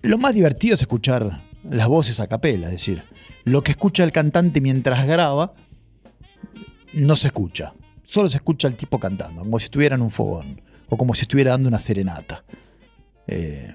lo 0.02 0.18
más 0.18 0.36
divertido 0.36 0.76
es 0.76 0.82
escuchar 0.82 1.42
las 1.64 1.88
voces 1.88 2.20
a 2.20 2.28
capela, 2.28 2.68
es 2.68 2.74
decir, 2.74 3.04
lo 3.46 3.62
que 3.62 3.72
escucha 3.72 4.04
el 4.04 4.12
cantante 4.12 4.60
mientras 4.60 5.08
graba 5.08 5.54
no 6.92 7.16
se 7.16 7.28
escucha, 7.28 7.74
solo 8.04 8.28
se 8.28 8.36
escucha 8.36 8.68
el 8.68 8.76
tipo 8.76 9.00
cantando, 9.00 9.44
como 9.44 9.60
si 9.60 9.66
estuviera 9.66 9.96
en 9.96 10.02
un 10.02 10.12
fogón 10.12 10.62
o 10.90 10.98
como 10.98 11.14
si 11.14 11.22
estuviera 11.22 11.52
dando 11.52 11.70
una 11.70 11.80
serenata. 11.80 12.44
Eh, 13.28 13.74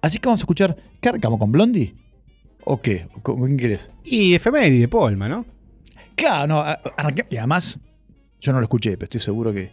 así 0.00 0.16
que 0.16 0.26
vamos 0.26 0.40
a 0.40 0.44
escuchar, 0.44 0.74
¿qué 1.02 1.10
arrancamos 1.10 1.38
con 1.38 1.52
Blondie? 1.52 1.94
¿O 2.64 2.80
qué? 2.80 3.08
¿Con 3.22 3.44
quién 3.44 3.58
querés? 3.58 3.92
Y 4.04 4.32
efeméride, 4.32 4.88
Polma, 4.88 5.28
¿no? 5.28 5.44
Claro, 6.14 6.46
no, 6.46 6.64
y 7.28 7.36
además 7.36 7.78
yo 8.42 8.52
no 8.52 8.58
lo 8.58 8.64
escuché, 8.64 8.92
pero 8.96 9.04
estoy 9.04 9.20
seguro 9.20 9.52
que, 9.52 9.70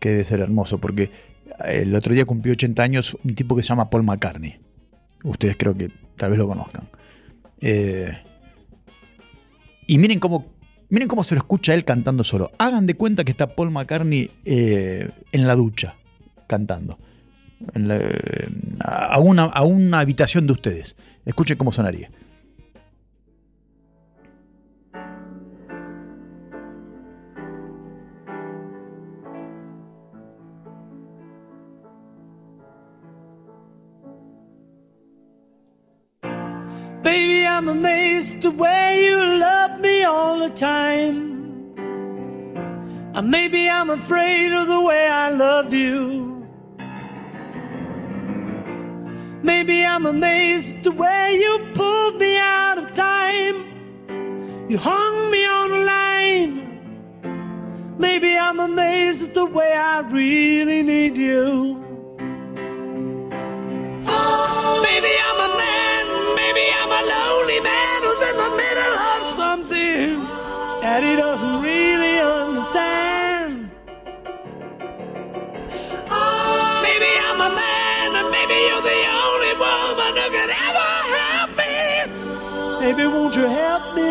debe 0.00 0.22
ser 0.22 0.40
hermoso, 0.40 0.78
porque 0.78 1.10
el 1.64 1.94
otro 1.94 2.14
día 2.14 2.26
cumplió 2.26 2.52
80 2.52 2.82
años 2.82 3.16
un 3.24 3.34
tipo 3.34 3.56
que 3.56 3.62
se 3.62 3.68
llama 3.68 3.88
Paul 3.88 4.04
McCartney. 4.04 4.60
Ustedes 5.24 5.56
creo 5.56 5.74
que 5.74 5.90
tal 6.16 6.30
vez 6.30 6.38
lo 6.38 6.46
conozcan. 6.46 6.88
Eh, 7.60 8.12
y 9.86 9.96
miren 9.96 10.20
cómo, 10.20 10.52
miren 10.90 11.08
cómo 11.08 11.24
se 11.24 11.34
lo 11.34 11.38
escucha 11.38 11.72
él 11.72 11.86
cantando 11.86 12.22
solo. 12.22 12.52
Hagan 12.58 12.86
de 12.86 12.94
cuenta 12.94 13.24
que 13.24 13.30
está 13.30 13.54
Paul 13.54 13.70
McCartney 13.70 14.30
eh, 14.44 15.10
en 15.32 15.46
la 15.46 15.56
ducha, 15.56 15.96
cantando. 16.46 16.98
En 17.72 17.90
eh, 17.90 17.98
a, 18.80 19.18
una, 19.20 19.44
a 19.44 19.62
una 19.62 20.00
habitación 20.00 20.46
de 20.46 20.52
ustedes. 20.52 20.96
Escuchen 21.24 21.56
cómo 21.56 21.72
sonaría. 21.72 22.10
I'm 37.56 37.68
amazed 37.68 38.42
the 38.42 38.50
way 38.50 39.04
you 39.04 39.16
love 39.16 39.78
me 39.78 40.02
all 40.02 40.40
the 40.40 40.50
time. 40.50 41.16
And 43.14 43.30
maybe 43.30 43.70
I'm 43.70 43.90
afraid 43.90 44.52
of 44.52 44.66
the 44.66 44.80
way 44.80 45.06
I 45.06 45.30
love 45.30 45.72
you. 45.72 46.44
Maybe 49.44 49.86
I'm 49.86 50.04
amazed 50.04 50.82
the 50.82 50.90
way 50.90 51.38
you 51.40 51.52
pulled 51.74 52.16
me 52.16 52.36
out 52.38 52.78
of 52.78 52.92
time. 52.92 53.56
You 54.68 54.76
hung 54.76 55.30
me 55.30 55.46
on 55.46 55.70
a 55.70 55.82
line. 55.94 56.54
Maybe 57.98 58.36
I'm 58.36 58.58
amazed 58.58 59.28
at 59.28 59.34
the 59.34 59.46
way 59.46 59.72
I 59.72 60.00
really 60.00 60.82
need 60.82 61.16
you. 61.16 61.80
Oh, 64.08 64.80
maybe 64.88 65.12
I'm 65.26 65.38
a 65.48 65.50
man, 65.56 65.83
Maybe 66.44 66.66
I'm 66.78 66.92
a 67.00 67.02
lonely 67.14 67.58
man 67.60 68.02
who's 68.04 68.22
in 68.30 68.36
the 68.36 68.50
middle 68.62 68.94
of 69.12 69.20
something 69.40 70.08
that 70.84 71.00
he 71.02 71.16
doesn't 71.16 71.62
really 71.62 72.18
understand. 72.20 73.70
Oh, 76.10 76.80
maybe 76.84 77.10
I'm 77.28 77.40
a 77.48 77.50
man, 77.62 78.08
and 78.20 78.28
maybe 78.36 78.56
you're 78.68 78.84
the 78.92 79.02
only 79.24 79.54
woman 79.64 80.12
who 80.20 80.26
could 80.36 80.52
ever 80.68 80.90
help 81.16 81.50
me. 81.60 81.74
Maybe 82.82 83.04
won't 83.06 83.34
you 83.36 83.46
help 83.48 83.84
me? 83.96 84.03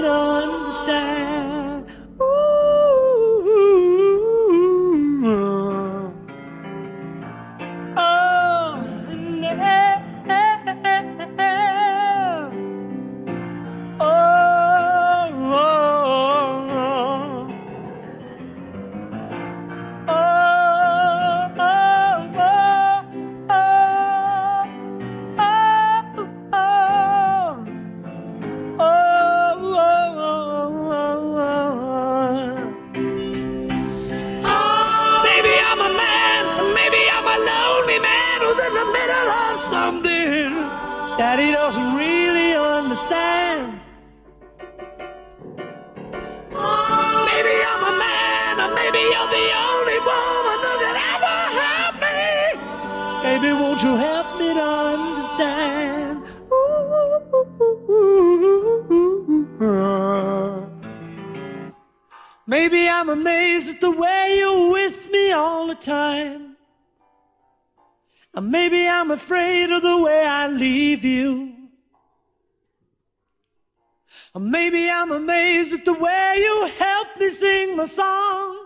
Maybe 74.40 74.90
I'm 74.90 75.12
amazed 75.12 75.74
at 75.74 75.86
the 75.86 75.94
way 75.94 76.36
you 76.38 76.70
help 76.80 77.08
me 77.20 77.30
sing 77.30 77.76
my 77.76 77.86
song. 77.86 78.58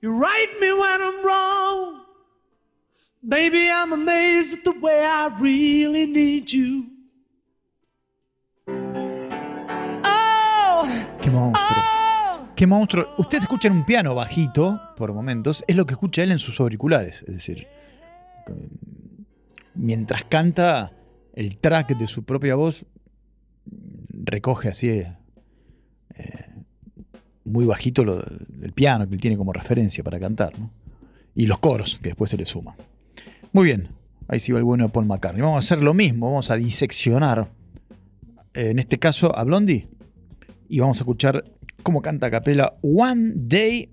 You 0.00 0.18
right 0.18 0.48
me 0.60 0.72
when 0.72 1.00
I'm 1.02 1.24
wrong. 1.24 2.02
Maybe 3.22 3.68
I'm 3.70 3.92
amazed 3.92 4.58
at 4.58 4.64
the 4.64 4.72
way 4.78 5.04
I 5.04 5.28
really 5.40 6.06
need 6.06 6.50
you. 6.52 6.84
Oh, 10.04 10.86
Qué 11.20 11.30
monstruo. 11.30 11.78
oh. 11.78 12.48
Qué 12.54 12.66
monstruo. 12.66 13.06
Ustedes 13.18 13.44
escuchan 13.44 13.72
un 13.72 13.84
piano 13.84 14.14
bajito 14.14 14.80
por 14.96 15.12
momentos, 15.12 15.64
es 15.66 15.76
lo 15.76 15.86
que 15.86 15.94
escucha 15.94 16.22
él 16.22 16.32
en 16.32 16.38
sus 16.38 16.60
auriculares. 16.60 17.22
Es 17.26 17.34
decir, 17.34 17.66
mientras 19.74 20.24
canta 20.24 20.92
el 21.34 21.56
track 21.58 21.96
de 21.96 22.06
su 22.06 22.24
propia 22.24 22.54
voz, 22.54 22.86
recoge 24.30 24.68
así 24.68 24.88
eh, 24.90 25.14
muy 27.44 27.66
bajito 27.66 28.02
el 28.02 28.72
piano 28.72 29.08
que 29.08 29.14
él 29.14 29.20
tiene 29.20 29.36
como 29.36 29.52
referencia 29.52 30.04
para 30.04 30.20
cantar. 30.20 30.58
¿no? 30.58 30.70
Y 31.34 31.46
los 31.46 31.58
coros 31.58 31.98
que 31.98 32.10
después 32.10 32.30
se 32.30 32.36
le 32.36 32.46
suman. 32.46 32.74
Muy 33.52 33.64
bien, 33.64 33.88
ahí 34.28 34.40
sí 34.40 34.52
va 34.52 34.58
el 34.58 34.64
bueno 34.64 34.86
de 34.86 34.92
Paul 34.92 35.06
McCartney. 35.06 35.42
Vamos 35.42 35.64
a 35.64 35.66
hacer 35.66 35.82
lo 35.82 35.94
mismo, 35.94 36.26
vamos 36.26 36.50
a 36.50 36.56
diseccionar, 36.56 37.48
eh, 38.54 38.70
en 38.70 38.78
este 38.78 38.98
caso 38.98 39.36
a 39.36 39.44
Blondie, 39.44 39.88
y 40.68 40.80
vamos 40.80 40.98
a 40.98 41.02
escuchar 41.02 41.44
cómo 41.82 42.02
canta 42.02 42.26
a 42.26 42.30
capela 42.30 42.74
One 42.82 43.32
Day 43.34 43.90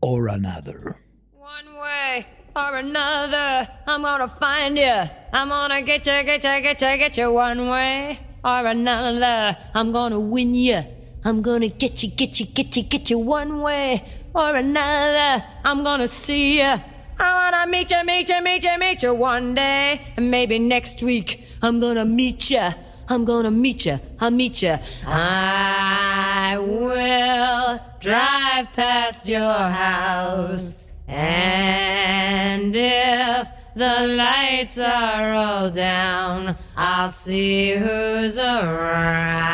or 0.00 0.30
Another. 0.30 0.96
One 1.38 1.78
way 1.80 2.26
or 2.56 2.74
another, 2.76 3.68
I'm 3.86 4.02
gonna 4.02 4.28
find 4.28 4.76
you. 4.76 5.10
I'm 5.32 5.48
gonna 5.48 5.82
get 5.82 6.04
you, 6.04 6.24
get 6.24 6.42
you, 6.42 6.62
get 6.62 6.80
you, 6.80 6.98
get 6.98 7.16
you 7.16 7.32
one 7.32 7.70
way 7.70 8.31
or 8.44 8.66
another. 8.66 9.56
I'm 9.74 9.92
gonna 9.92 10.20
win 10.20 10.54
you. 10.54 10.82
I'm 11.24 11.42
gonna 11.42 11.68
get 11.68 12.02
you, 12.02 12.10
get 12.10 12.40
you, 12.40 12.46
get 12.46 12.76
you, 12.76 12.82
get 12.82 13.10
you 13.10 13.18
one 13.18 13.60
way 13.60 14.04
or 14.34 14.56
another. 14.56 15.44
I'm 15.64 15.84
gonna 15.84 16.08
see 16.08 16.58
you. 16.58 16.74
I 17.18 17.52
wanna 17.52 17.70
meet 17.70 17.90
you, 17.90 18.04
meet 18.04 18.28
you, 18.28 18.42
meet 18.42 18.64
you, 18.64 18.78
meet 18.78 19.02
you 19.02 19.14
one 19.14 19.54
day. 19.54 20.00
And 20.16 20.30
maybe 20.30 20.58
next 20.58 21.02
week, 21.02 21.44
I'm 21.62 21.78
gonna 21.78 22.04
meet 22.04 22.50
you. 22.50 22.68
I'm 23.08 23.24
gonna 23.24 23.50
meet 23.50 23.86
you. 23.86 24.00
I'll 24.20 24.30
meet 24.30 24.62
you. 24.62 24.76
I 25.06 26.56
will 26.58 27.78
drive 28.00 28.72
past 28.72 29.28
your 29.28 29.68
house. 29.68 30.90
And 31.06 32.74
if 32.74 33.48
the 33.74 34.06
lights 34.16 34.78
are 34.78 35.32
all 35.32 35.70
down, 35.70 36.56
I'll 36.76 37.10
see 37.10 37.76
who's 37.76 38.38
around. 38.38 39.52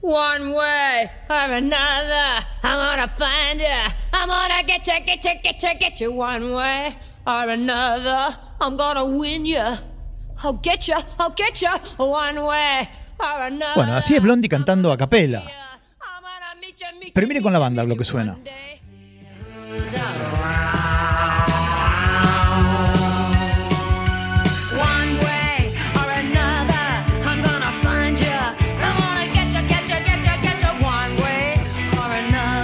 One 0.00 0.52
way 0.52 1.10
or 1.28 1.52
another, 1.52 2.46
I'm 2.62 2.78
gonna 2.78 3.08
find 3.08 3.60
you. 3.60 3.66
I'm 4.12 4.28
gonna 4.28 4.62
get 4.66 4.86
you, 4.86 5.00
get 5.04 5.24
you, 5.24 5.32
get 5.42 5.62
you, 5.62 5.78
get 5.78 6.00
you 6.00 6.12
one 6.12 6.52
way 6.52 6.96
or 7.26 7.50
another. 7.50 8.36
I'm 8.60 8.76
gonna 8.76 9.04
win 9.04 9.46
you. 9.46 9.64
I'll 10.42 10.54
get 10.54 10.88
you, 10.88 10.96
I'll 11.18 11.30
get 11.30 11.60
you 11.62 11.70
one 11.98 12.42
way 12.44 12.88
or 13.18 13.42
another. 13.42 13.74
Bueno, 13.74 13.96
así 13.96 14.16
es 14.16 14.22
Blondie 14.22 14.48
cantando 14.48 14.90
a 14.90 14.96
capela. 14.96 15.42
Pero 17.14 17.26
mire 17.26 17.42
con 17.42 17.52
la 17.52 17.58
banda 17.58 17.84
lo 17.84 17.96
que 17.96 18.04
suena. 18.04 18.38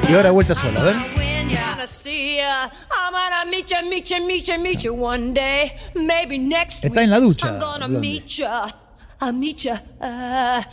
Y 0.08 0.14
ahora 0.14 0.30
vuelta 0.30 0.54
sola, 0.54 0.80
a 0.80 0.84
ver. 0.84 0.96
Está 6.86 7.02
en 7.02 7.10
la 7.10 7.18
ducha, 7.18 7.48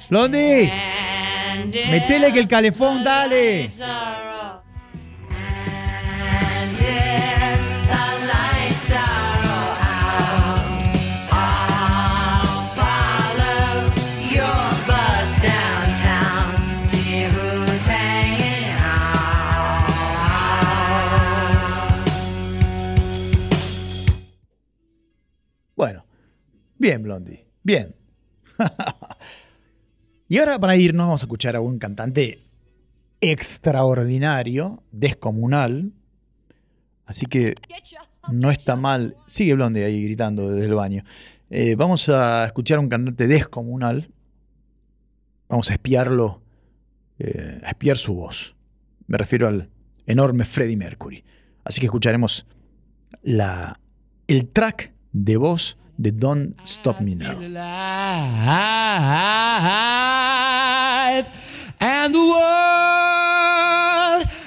Blondie. 0.09 0.71
metele 1.89 2.31
que 2.31 2.39
el 2.39 2.47
calefón, 2.47 3.03
dale. 3.03 3.63
Bien 26.83 27.01
Blondie, 27.01 27.47
bien. 27.63 27.95
y 30.27 30.37
ahora 30.37 30.59
para 30.59 30.75
irnos 30.75 31.07
vamos 31.07 31.21
a 31.21 31.25
escuchar 31.25 31.55
a 31.55 31.61
un 31.61 31.79
cantante 31.79 32.43
extraordinario, 33.21 34.83
descomunal. 34.91 35.93
Así 37.05 37.25
que 37.25 37.55
no 38.29 38.51
está 38.51 38.75
mal. 38.75 39.15
Sigue 39.27 39.53
Blondie 39.53 39.85
ahí 39.85 40.03
gritando 40.03 40.51
desde 40.51 40.67
el 40.67 40.75
baño. 40.75 41.05
Eh, 41.49 41.75
vamos 41.75 42.09
a 42.09 42.45
escuchar 42.47 42.79
a 42.79 42.81
un 42.81 42.89
cantante 42.89 43.27
descomunal. 43.27 44.11
Vamos 45.47 45.69
a 45.71 45.73
espiarlo, 45.75 46.41
eh, 47.17 47.61
a 47.63 47.69
espiar 47.69 47.97
su 47.97 48.13
voz. 48.13 48.57
Me 49.07 49.17
refiero 49.17 49.47
al 49.47 49.69
enorme 50.05 50.43
Freddie 50.43 50.75
Mercury. 50.75 51.23
Así 51.63 51.79
que 51.79 51.85
escucharemos 51.85 52.45
la, 53.21 53.79
el 54.27 54.49
track 54.49 54.93
de 55.13 55.37
voz 55.37 55.77
de 55.99 56.11
Don't 56.11 56.55
Stop 56.63 57.01
Me 57.01 57.15
Now. 57.15 57.39
and 61.79 62.13
the 62.13 62.19
world 62.19 62.93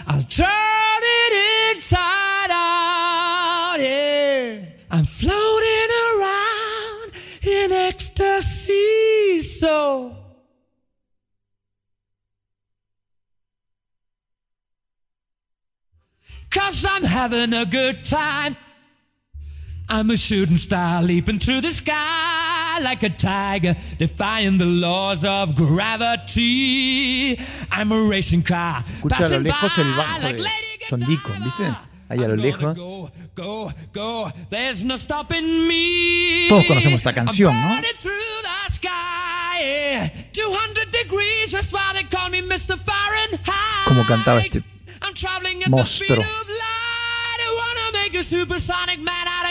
I'll 0.09 0.23
turn 0.23 1.03
it 1.03 1.77
inside 1.77 2.51
out. 2.51 3.77
Yeah, 3.79 4.65
I'm 4.91 5.05
floating 5.05 5.91
around 6.09 7.13
in 7.43 7.73
ecstasy, 7.73 9.41
so. 9.43 10.17
Cause 16.51 16.87
I'm 16.89 17.05
having 17.05 17.53
a 17.53 17.67
good 17.67 18.05
time. 18.05 18.57
I'm 19.89 20.11
a 20.11 20.17
shooting 20.17 20.57
star 20.57 21.03
leaping 21.03 21.39
through 21.39 21.61
the 21.61 21.71
sky. 21.71 22.57
like 22.83 23.03
a 23.03 23.11
tiger, 23.11 23.75
defying 23.99 24.59
the 24.59 24.67
laws 24.67 25.25
of 25.25 25.55
gravity. 25.55 27.39
I'm 27.71 27.93
a 27.93 28.03
racing 28.03 28.43
car. 28.43 28.83
Escucha 28.83 29.27
a 29.27 29.39
lo 29.39 29.45
passing 29.45 29.45
lejos 29.45 29.79
el 29.79 29.85
by 29.85 30.05
bajo 30.05 30.23
like 30.23 30.37
de 30.37 30.43
Lady 30.43 30.85
John 30.89 31.01
Deacon, 31.01 31.45
¿viste? 31.45 31.77
Ahí 32.09 32.23
a 32.23 32.29
lo 32.29 32.35
I'm 32.35 32.37
gonna 32.37 32.43
lejos. 32.43 32.77
Go, 32.77 33.11
go, 33.35 33.71
go. 33.93 34.33
There's 34.51 34.85
no 34.85 34.97
stopping 34.97 35.67
me. 35.67 36.49
Todos 36.49 36.67
conocemos 36.67 36.99
esta 36.99 37.13
canción, 37.13 37.55
¿no? 37.55 37.81
through 38.01 38.43
the 38.43 38.73
sky. 38.73 39.61
yeah. 39.61 40.11
200 40.33 40.91
degrees, 40.91 41.53
that's 41.53 41.73
why 41.73 41.93
they 41.95 42.05
call 42.05 42.29
me 42.29 42.43
Mr. 42.43 42.77
Fahrenheit. 42.79 43.87
Como 43.87 44.05
cantaba 44.05 44.41
este 44.41 44.63
I'm 45.03 45.15
traveling 45.15 45.63
at 45.63 45.71
monstruo. 45.71 46.25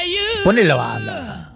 The 0.06 0.52
speed 0.52 0.70
of 0.72 1.55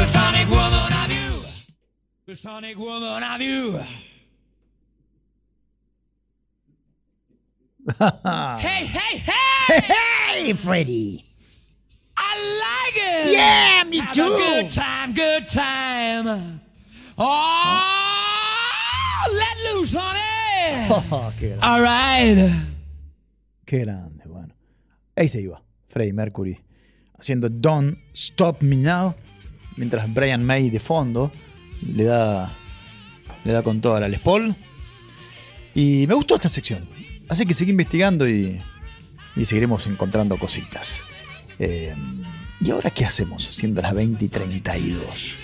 supersonic 0.00 0.48
woman 0.48 0.92
of 0.92 1.12
you. 1.12 1.42
Supersonic 2.24 2.78
woman 2.78 3.22
of 3.22 3.40
you. 3.42 3.80
hey, 8.58 8.86
hey, 8.86 9.18
hey! 9.18 9.34
¡Hey, 9.66 10.44
hey, 10.46 10.52
Freddy! 10.54 11.24
I 12.16 12.32
like 12.64 12.96
it. 12.96 13.32
Yeah, 13.32 13.84
me 13.84 13.98
Have 13.98 14.14
too. 14.14 14.36
Good 14.36 14.70
time, 14.70 15.12
good 15.12 15.46
time. 15.48 16.60
Oh, 17.18 17.82
let 19.34 19.74
loose, 19.74 19.94
honey. 19.94 20.20
Oh, 21.12 21.32
All 21.62 21.82
right. 21.82 22.38
qué 23.66 23.80
grande, 23.84 24.24
bueno. 24.26 24.54
Ahí 25.14 25.28
se 25.28 25.42
iba, 25.42 25.62
Freddie 25.88 26.14
Mercury, 26.14 26.58
haciendo 27.18 27.50
Don't 27.50 27.98
Stop 28.14 28.62
Me 28.62 28.76
Now, 28.76 29.14
mientras 29.76 30.12
Brian 30.12 30.44
May 30.44 30.70
de 30.70 30.80
fondo 30.80 31.30
le 31.86 32.04
da, 32.04 32.52
le 33.44 33.52
da 33.52 33.62
con 33.62 33.80
toda 33.80 34.00
la 34.00 34.08
Les 34.08 34.20
Paul. 34.20 34.54
Y 35.74 36.06
me 36.06 36.14
gustó 36.14 36.34
esta 36.34 36.48
sección, 36.48 36.88
así 37.28 37.46
que 37.46 37.54
seguí 37.54 37.70
investigando 37.70 38.28
y, 38.28 38.60
y 39.36 39.44
seguiremos 39.44 39.86
encontrando 39.86 40.38
cositas. 40.38 41.04
Eh, 41.58 41.94
¿Y 42.60 42.70
ahora 42.70 42.90
qué 42.90 43.04
hacemos 43.04 43.44
siendo 43.44 43.80
las 43.80 43.94
20 43.94 44.24
y 44.24 44.28
32? 44.28 45.36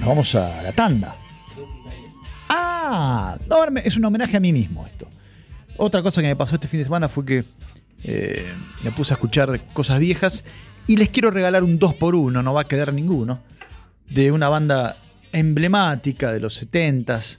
Nos 0.00 0.08
vamos 0.08 0.34
a 0.34 0.62
la 0.62 0.72
tanda. 0.72 1.16
Ah, 2.48 3.38
es 3.84 3.96
un 3.96 4.04
homenaje 4.04 4.36
a 4.36 4.40
mí 4.40 4.52
mismo 4.52 4.86
esto. 4.86 5.08
Otra 5.76 6.02
cosa 6.02 6.20
que 6.20 6.28
me 6.28 6.36
pasó 6.36 6.56
este 6.56 6.68
fin 6.68 6.80
de 6.80 6.84
semana 6.84 7.08
fue 7.08 7.24
que 7.24 7.44
eh, 8.04 8.52
me 8.82 8.90
puse 8.90 9.12
a 9.12 9.16
escuchar 9.16 9.64
cosas 9.72 9.98
viejas 9.98 10.44
y 10.86 10.96
les 10.96 11.08
quiero 11.08 11.30
regalar 11.30 11.62
un 11.62 11.78
2x1, 11.78 12.42
no 12.42 12.54
va 12.54 12.62
a 12.62 12.68
quedar 12.68 12.92
ninguno, 12.92 13.40
de 14.08 14.32
una 14.32 14.48
banda 14.48 14.96
emblemática 15.32 16.32
de 16.32 16.40
los 16.40 16.62
70s 16.62 17.38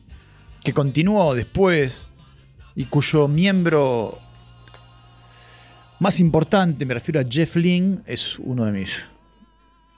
que 0.64 0.74
continuó 0.74 1.36
después 1.36 2.08
y 2.76 2.86
cuyo 2.86 3.28
miembro 3.28 4.20
más 6.00 6.20
importante, 6.20 6.86
me 6.86 6.94
refiero 6.94 7.20
a 7.20 7.24
Jeff 7.24 7.56
Lynne, 7.56 8.00
es 8.06 8.38
uno 8.40 8.66
de 8.66 8.72
mis 8.72 9.10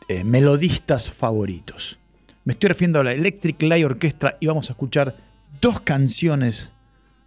eh, 0.08 0.24
melodistas 0.24 1.12
favoritos. 1.12 1.98
Me 2.44 2.54
estoy 2.54 2.68
refiriendo 2.68 3.00
a 3.00 3.04
la 3.04 3.12
Electric 3.12 3.60
Light 3.64 3.86
Orchestra 3.86 4.38
y 4.40 4.46
vamos 4.46 4.70
a 4.70 4.74
escuchar 4.74 5.18
dos 5.60 5.80
canciones 5.82 6.74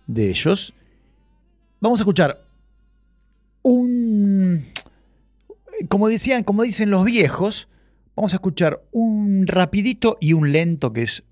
de 0.06 0.30
ellos. 0.30 0.74
Vamos 1.80 1.98
a 1.98 2.02
escuchar 2.02 2.44
un. 3.62 3.97
Como 5.86 6.08
decían, 6.08 6.42
como 6.42 6.64
dicen 6.64 6.90
los 6.90 7.04
viejos, 7.04 7.68
vamos 8.16 8.32
a 8.32 8.36
escuchar 8.36 8.82
un 8.90 9.46
rapidito 9.46 10.18
y 10.20 10.32
un 10.32 10.50
lento 10.50 10.92
que 10.92 11.02
es 11.02 11.22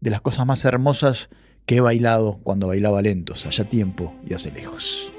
de 0.00 0.10
las 0.10 0.22
cosas 0.22 0.46
más 0.46 0.64
hermosas 0.64 1.28
que 1.66 1.76
he 1.76 1.80
bailado 1.80 2.40
cuando 2.42 2.68
bailaba 2.68 3.02
lentos, 3.02 3.44
allá 3.44 3.64
tiempo 3.64 4.14
y 4.26 4.32
hace 4.32 4.50
lejos. 4.50 5.12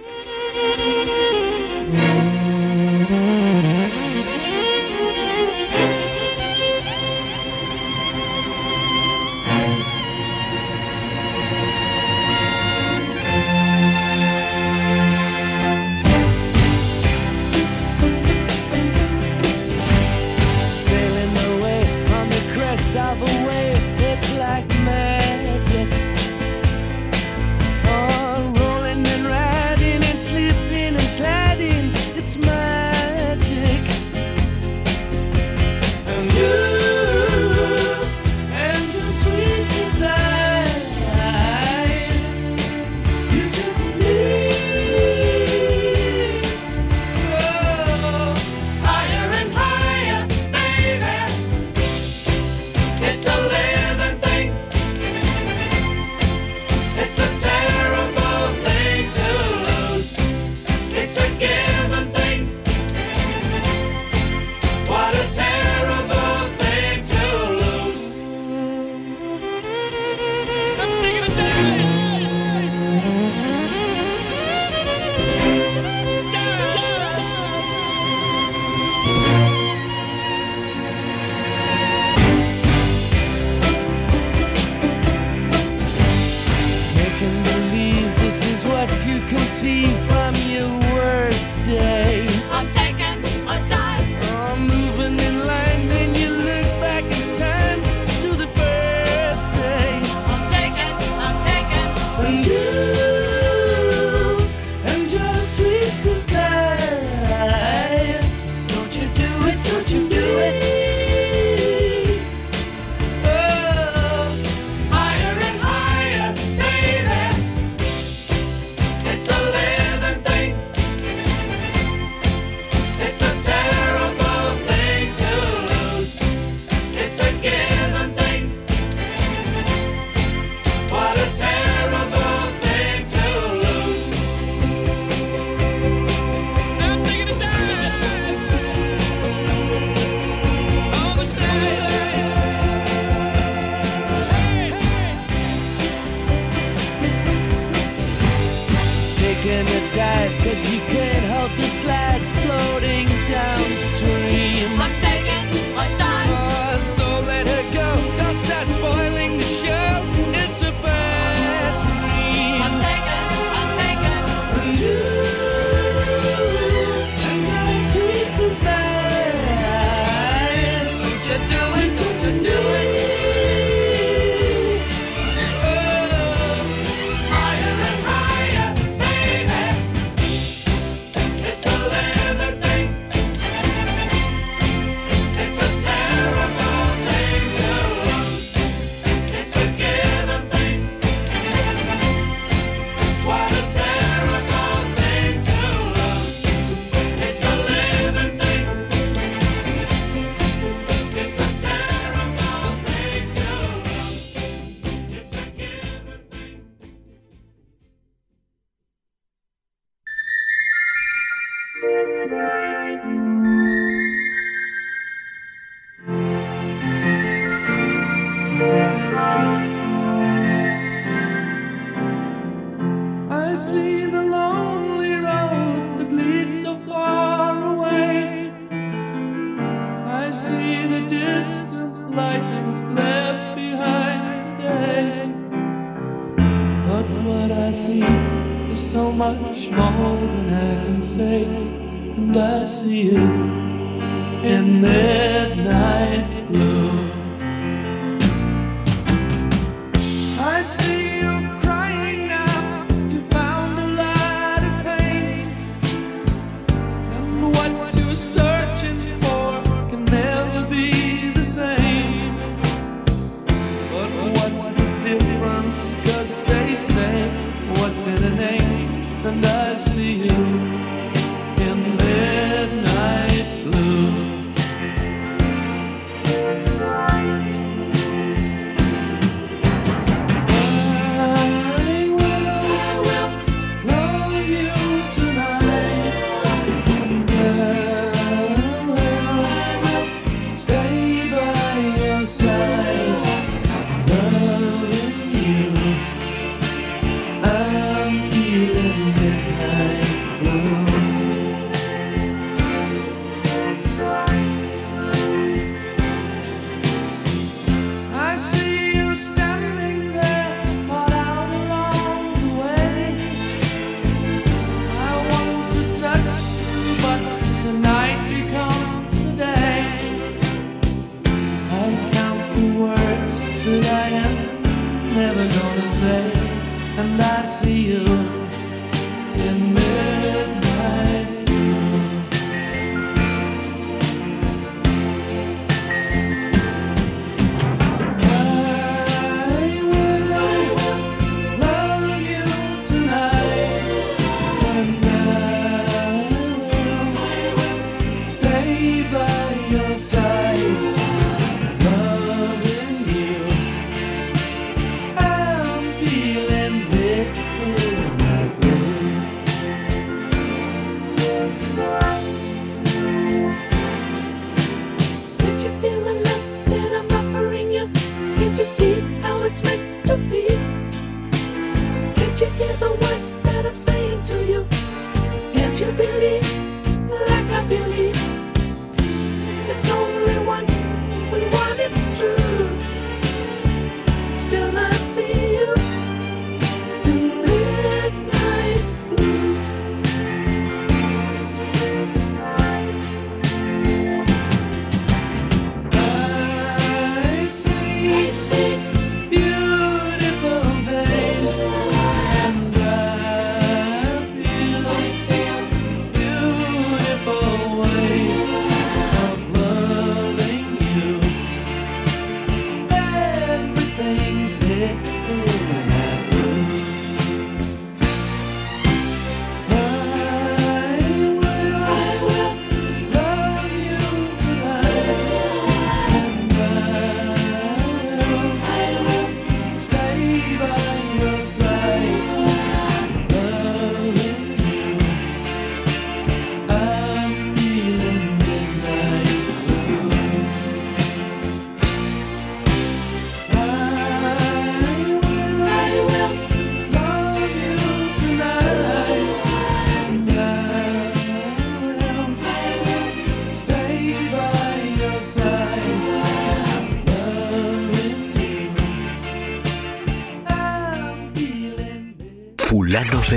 disse. 398.29 398.98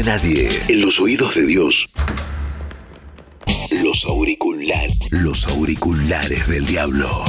nadie. 0.03 0.49
En 0.69 0.81
los 0.81 1.01
oídos 1.01 1.35
de 1.35 1.47
Dios. 1.47 1.89
Los 3.83 4.05
auriculares. 4.05 4.99
Los 5.11 5.47
auriculares 5.47 6.49
del 6.49 6.67
diablo. 6.67 7.25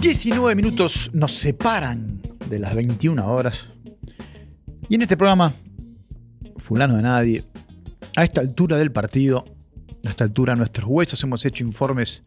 Diecinueve 0.00 0.54
minutos 0.54 1.10
nos 1.12 1.32
separan 1.32 2.22
de 2.48 2.58
las 2.60 2.74
21 2.74 3.26
horas. 3.26 3.72
Y 4.88 4.94
en 4.94 5.02
este 5.02 5.16
programa, 5.16 5.52
fulano 6.58 6.96
de 6.96 7.02
nadie, 7.02 7.44
a 8.14 8.22
esta 8.22 8.40
altura 8.40 8.76
del 8.76 8.92
partido, 8.92 9.55
a 10.06 10.10
esta 10.10 10.24
altura 10.24 10.56
nuestros 10.56 10.88
huesos 10.88 11.22
hemos 11.22 11.44
hecho 11.44 11.64
informes 11.64 12.22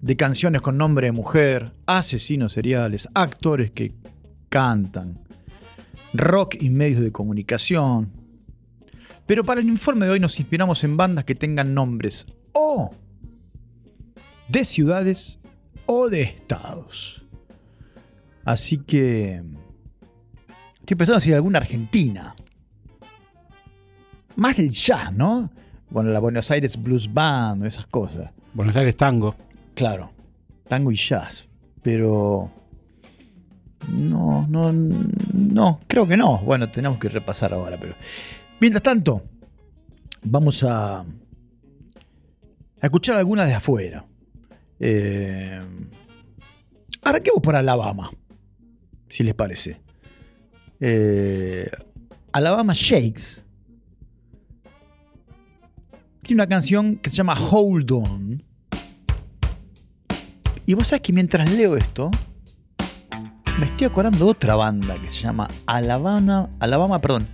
de 0.00 0.16
canciones 0.16 0.62
con 0.62 0.76
nombre 0.76 1.08
de 1.08 1.12
mujer, 1.12 1.74
asesinos 1.86 2.52
seriales, 2.52 3.08
actores 3.14 3.70
que 3.70 3.94
cantan, 4.48 5.20
rock 6.14 6.56
y 6.60 6.70
medios 6.70 7.00
de 7.00 7.12
comunicación. 7.12 8.12
Pero 9.26 9.44
para 9.44 9.60
el 9.60 9.68
informe 9.68 10.06
de 10.06 10.12
hoy 10.12 10.20
nos 10.20 10.38
inspiramos 10.38 10.84
en 10.84 10.96
bandas 10.96 11.24
que 11.24 11.34
tengan 11.34 11.74
nombres 11.74 12.26
o 12.52 12.90
de 14.48 14.64
ciudades 14.64 15.38
o 15.86 16.08
de 16.08 16.22
estados. 16.22 17.26
Así 18.44 18.78
que 18.78 19.42
estoy 20.80 20.96
pensando 20.96 21.20
si 21.20 21.30
hay 21.30 21.36
alguna 21.36 21.58
argentina. 21.58 22.34
Más 24.36 24.56
del 24.56 24.70
jazz, 24.70 25.12
¿no? 25.12 25.50
Bueno, 25.90 26.10
la 26.10 26.20
Buenos 26.20 26.50
Aires 26.50 26.80
Blues 26.80 27.12
Band, 27.12 27.64
esas 27.64 27.86
cosas. 27.86 28.30
Buenos 28.52 28.76
Aires 28.76 28.96
Tango. 28.96 29.34
Claro, 29.74 30.10
tango 30.68 30.90
y 30.92 30.96
jazz. 30.96 31.48
Pero. 31.82 32.50
No, 33.88 34.46
no, 34.48 34.72
no, 34.72 35.80
creo 35.86 36.06
que 36.06 36.16
no. 36.16 36.38
Bueno, 36.38 36.68
tenemos 36.68 36.98
que 36.98 37.08
repasar 37.08 37.54
ahora, 37.54 37.78
pero. 37.80 37.94
Mientras 38.60 38.82
tanto, 38.82 39.22
vamos 40.22 40.62
a, 40.64 40.98
a 40.98 41.04
escuchar 42.82 43.16
algunas 43.16 43.48
de 43.48 43.54
afuera. 43.54 44.04
Eh, 44.80 45.60
arranquemos 47.02 47.40
por 47.40 47.56
Alabama, 47.56 48.10
si 49.08 49.22
les 49.22 49.34
parece. 49.34 49.80
Eh, 50.80 51.70
Alabama 52.32 52.72
Shakes 52.74 53.44
tiene 56.28 56.42
una 56.42 56.48
canción 56.48 56.96
que 56.96 57.08
se 57.08 57.16
llama 57.16 57.34
Hold 57.34 57.90
On. 57.90 58.42
Y 60.66 60.74
vos 60.74 60.88
sabés 60.88 61.00
que 61.00 61.14
mientras 61.14 61.50
leo 61.50 61.74
esto, 61.74 62.10
me 63.58 63.64
estoy 63.64 63.86
acordando 63.86 64.26
de 64.26 64.30
otra 64.32 64.54
banda 64.54 65.00
que 65.00 65.10
se 65.10 65.20
llama 65.20 65.48
Alabama, 65.64 66.50
Alabama, 66.60 67.00
perdón, 67.00 67.28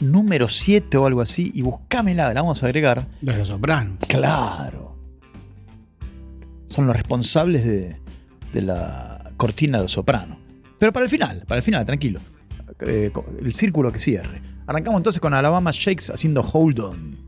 número 0.00 0.48
7 0.48 0.96
o 0.96 1.06
algo 1.06 1.20
así, 1.20 1.52
y 1.54 1.62
buscámela, 1.62 2.34
la 2.34 2.42
vamos 2.42 2.64
a 2.64 2.66
agregar. 2.66 3.06
Los 3.20 3.36
de 3.36 3.38
los 3.38 3.48
sopranos. 3.48 3.98
Claro. 4.08 4.98
Son 6.70 6.88
los 6.88 6.96
responsables 6.96 7.64
de, 7.64 8.00
de 8.52 8.62
la 8.62 9.32
cortina 9.36 9.80
de 9.80 9.86
soprano. 9.86 10.40
Pero 10.76 10.92
para 10.92 11.04
el 11.04 11.08
final, 11.08 11.44
para 11.46 11.58
el 11.58 11.62
final, 11.62 11.86
tranquilo. 11.86 12.18
Eh, 12.80 13.12
el 13.40 13.52
círculo 13.52 13.92
que 13.92 14.00
cierre. 14.00 14.42
Arrancamos 14.66 14.98
entonces 14.98 15.20
con 15.20 15.34
Alabama 15.34 15.70
Shakes 15.72 16.12
haciendo 16.12 16.40
Hold 16.40 16.80
On. 16.80 17.21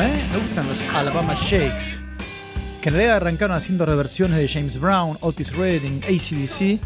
¿Eh? 0.00 0.24
Me 0.32 0.38
gustan 0.38 0.66
los 0.66 0.82
Alabama 0.94 1.34
Shakes. 1.34 2.00
Que 2.82 2.88
en 2.88 2.94
realidad 2.94 3.16
arrancaron 3.16 3.56
haciendo 3.56 3.86
reversiones 3.86 4.38
de 4.38 4.48
James 4.48 4.80
Brown, 4.80 5.16
Otis 5.20 5.54
Redding, 5.54 6.00
ACDC, 6.04 6.80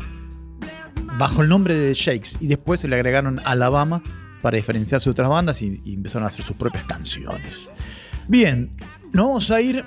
bajo 1.19 1.43
el 1.43 1.49
nombre 1.49 1.75
de 1.75 1.95
Shakes. 1.95 2.37
Y 2.41 2.49
después 2.49 2.81
se 2.81 2.89
le 2.89 2.97
agregaron 2.97 3.41
Alabama 3.45 4.03
para 4.43 4.57
diferenciarse 4.57 5.07
de 5.07 5.13
otras 5.13 5.29
bandas 5.29 5.63
y, 5.63 5.81
empezaron 5.87 6.25
a 6.25 6.29
hacer 6.29 6.45
sus 6.45 6.57
propias 6.57 6.85
canciones. 6.85 7.69
Bien, 8.27 8.77
nos 9.13 9.27
vamos 9.27 9.51
a 9.51 9.61
ir 9.61 9.85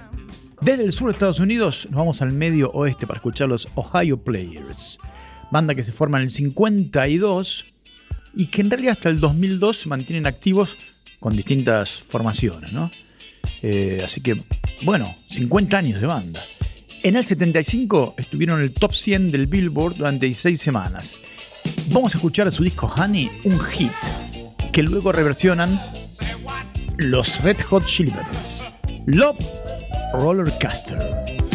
desde 0.61 0.83
el 0.83 0.91
sur 0.91 1.07
de 1.07 1.13
Estados 1.13 1.39
Unidos, 1.39 1.87
nos 1.91 1.97
vamos 1.97 2.21
al 2.21 2.31
medio 2.31 2.71
oeste 2.71 3.05
para 3.05 3.17
escuchar 3.17 3.49
los 3.49 3.67
Ohio 3.75 4.23
Players. 4.23 4.99
Banda 5.51 5.75
que 5.75 5.83
se 5.83 5.91
forma 5.91 6.17
en 6.17 6.23
el 6.23 6.29
52 6.29 7.65
y 8.35 8.47
que 8.47 8.61
en 8.61 8.71
realidad 8.71 8.93
hasta 8.93 9.09
el 9.09 9.19
2002 9.19 9.81
se 9.81 9.89
mantienen 9.89 10.25
activos 10.25 10.77
con 11.19 11.35
distintas 11.35 12.01
formaciones, 12.01 12.73
¿no? 12.73 12.89
Eh, 13.61 14.01
así 14.03 14.21
que, 14.21 14.37
bueno, 14.83 15.13
50 15.27 15.77
años 15.77 16.01
de 16.01 16.07
banda. 16.07 16.39
En 17.03 17.15
el 17.15 17.23
75 17.23 18.15
estuvieron 18.17 18.59
en 18.59 18.65
el 18.65 18.73
top 18.73 18.93
100 18.93 19.31
del 19.31 19.47
Billboard 19.47 19.95
durante 19.97 20.27
16 20.27 20.59
semanas. 20.59 21.21
Vamos 21.89 22.13
a 22.13 22.17
escuchar 22.17 22.47
a 22.47 22.51
su 22.51 22.63
disco 22.63 22.87
Honey, 22.87 23.29
un 23.43 23.59
hit, 23.59 23.91
que 24.71 24.83
luego 24.83 25.11
reversionan 25.11 25.81
los 26.97 27.41
Red 27.41 27.59
Hot 27.69 27.85
Chili 27.85 28.11
Peppers. 28.11 28.67
Love 29.07 29.37
Roller 30.13 30.51
Caster. 30.59 31.50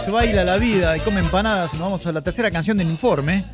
Díaz 0.00 0.12
baila 0.12 0.44
la 0.44 0.56
vida 0.56 0.96
y 0.96 1.00
come 1.00 1.20
empanadas, 1.20 1.74
nos 1.74 1.82
vamos 1.82 2.06
a 2.06 2.12
la 2.12 2.22
tercera 2.22 2.50
canción 2.50 2.74
del 2.74 2.88
informe 2.88 3.44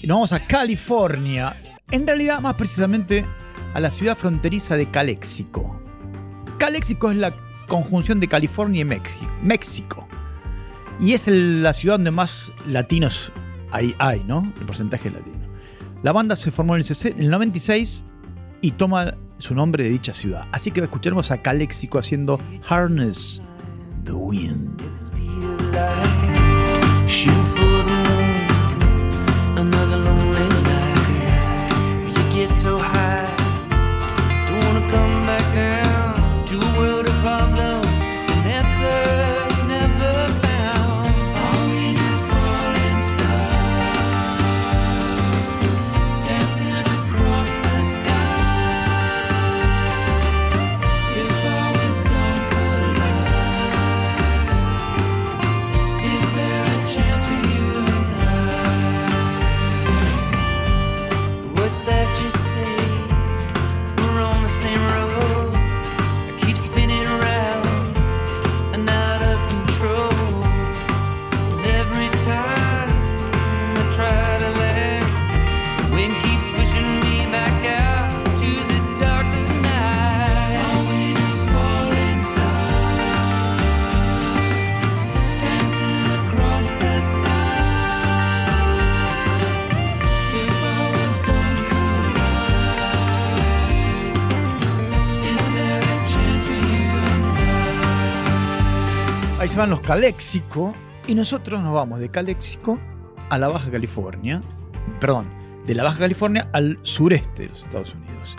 y 0.00 0.06
nos 0.06 0.16
vamos 0.16 0.32
a 0.34 0.46
California. 0.46 1.54
En 1.90 2.06
realidad, 2.06 2.40
más 2.40 2.54
precisamente, 2.54 3.24
a 3.72 3.80
la 3.80 3.90
ciudad 3.90 4.14
fronteriza 4.14 4.76
de 4.76 4.90
Caléxico. 4.90 5.80
Caléxico 6.58 7.10
es 7.10 7.16
la 7.16 7.34
conjunción 7.68 8.20
de 8.20 8.28
California 8.28 8.82
y 8.82 8.84
México. 9.42 10.06
Y 11.00 11.14
es 11.14 11.26
la 11.28 11.72
ciudad 11.72 11.94
donde 11.94 12.10
más 12.10 12.52
latinos 12.66 13.32
hay, 13.70 13.94
hay, 13.98 14.24
¿no? 14.24 14.52
El 14.60 14.66
porcentaje 14.66 15.10
latino. 15.10 15.48
La 16.02 16.12
banda 16.12 16.36
se 16.36 16.50
formó 16.50 16.74
en 16.74 16.80
el, 16.80 16.84
60 16.84 17.18
en 17.18 17.24
el 17.24 17.30
96 17.30 18.04
y 18.60 18.72
toma 18.72 19.14
su 19.38 19.54
nombre 19.54 19.84
de 19.84 19.90
dicha 19.90 20.12
ciudad. 20.12 20.48
Así 20.52 20.70
que 20.70 20.80
escucharemos 20.80 21.30
a 21.30 21.38
Calexico 21.38 21.98
haciendo 21.98 22.38
Harness 22.68 23.40
the 24.04 24.12
Wind. 24.12 24.82
Shooting 27.08 27.44
for 27.46 27.64
the 27.64 27.73
van 99.56 99.70
los 99.70 99.80
Calexico 99.80 100.74
y 101.06 101.14
nosotros 101.14 101.62
nos 101.62 101.72
vamos 101.72 102.00
de 102.00 102.10
Calexico 102.10 102.78
a 103.30 103.38
la 103.38 103.48
Baja 103.48 103.70
California. 103.70 104.42
Perdón, 105.00 105.28
de 105.66 105.74
la 105.74 105.84
Baja 105.84 105.98
California 105.98 106.48
al 106.52 106.78
sureste 106.82 107.42
de 107.42 107.48
los 107.48 107.62
Estados 107.62 107.94
Unidos. 107.94 108.36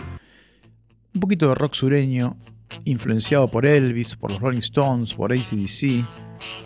Un 1.14 1.20
poquito 1.20 1.48
de 1.48 1.54
rock 1.54 1.74
sureño, 1.74 2.36
influenciado 2.84 3.48
por 3.48 3.64
Elvis, 3.64 4.16
por 4.16 4.30
los 4.30 4.40
Rolling 4.40 4.58
Stones, 4.58 5.14
por 5.14 5.32
ACDC. 5.32 6.04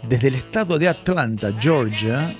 Desde 0.08 0.28
el 0.28 0.34
estado 0.34 0.78
de 0.78 0.88
Atlanta, 0.88 1.52
Georgia, 1.60 2.34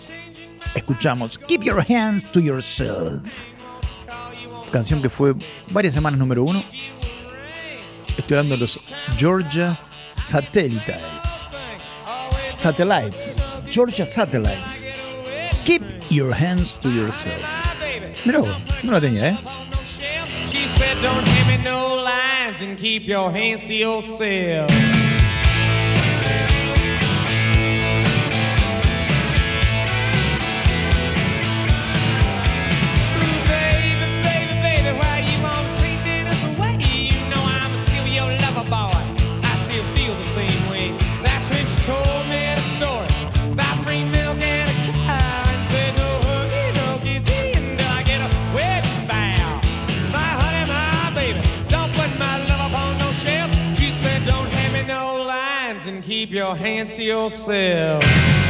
escuchamos 0.74 1.38
Keep 1.38 1.62
Your 1.62 1.84
Hands 1.88 2.30
to 2.32 2.40
Yourself. 2.40 3.44
Canción 4.72 5.00
que 5.00 5.10
fue 5.10 5.34
varias 5.70 5.94
semanas 5.94 6.18
número 6.18 6.42
uno. 6.42 6.62
Estoy 8.16 8.36
hablando 8.36 8.56
de 8.56 8.62
los 8.62 8.82
Georgia 9.16 9.78
Satellites. 10.12 11.39
Satellites. 12.60 13.40
Georgia 13.70 14.04
Satellites. 14.04 14.84
Keep 15.64 15.82
your 16.10 16.30
hands 16.30 16.74
to 16.74 16.90
yourself. 16.90 17.40
Mira 18.26 18.40
no 18.82 18.92
la 18.92 19.00
tenía, 19.00 19.30
¿eh? 19.30 19.36
She 20.44 20.66
said, 20.66 20.94
Don't 21.00 21.26
hand 21.26 21.48
me 21.48 21.64
no 21.64 21.94
lines 22.04 22.60
and 22.60 22.76
keep 22.76 23.06
your 23.06 23.30
hands 23.30 23.64
to 23.64 23.72
yourself. 23.72 24.99
Keep 56.20 56.32
your 56.32 56.54
hands 56.54 56.90
to 56.90 57.02
yourself. 57.02 58.49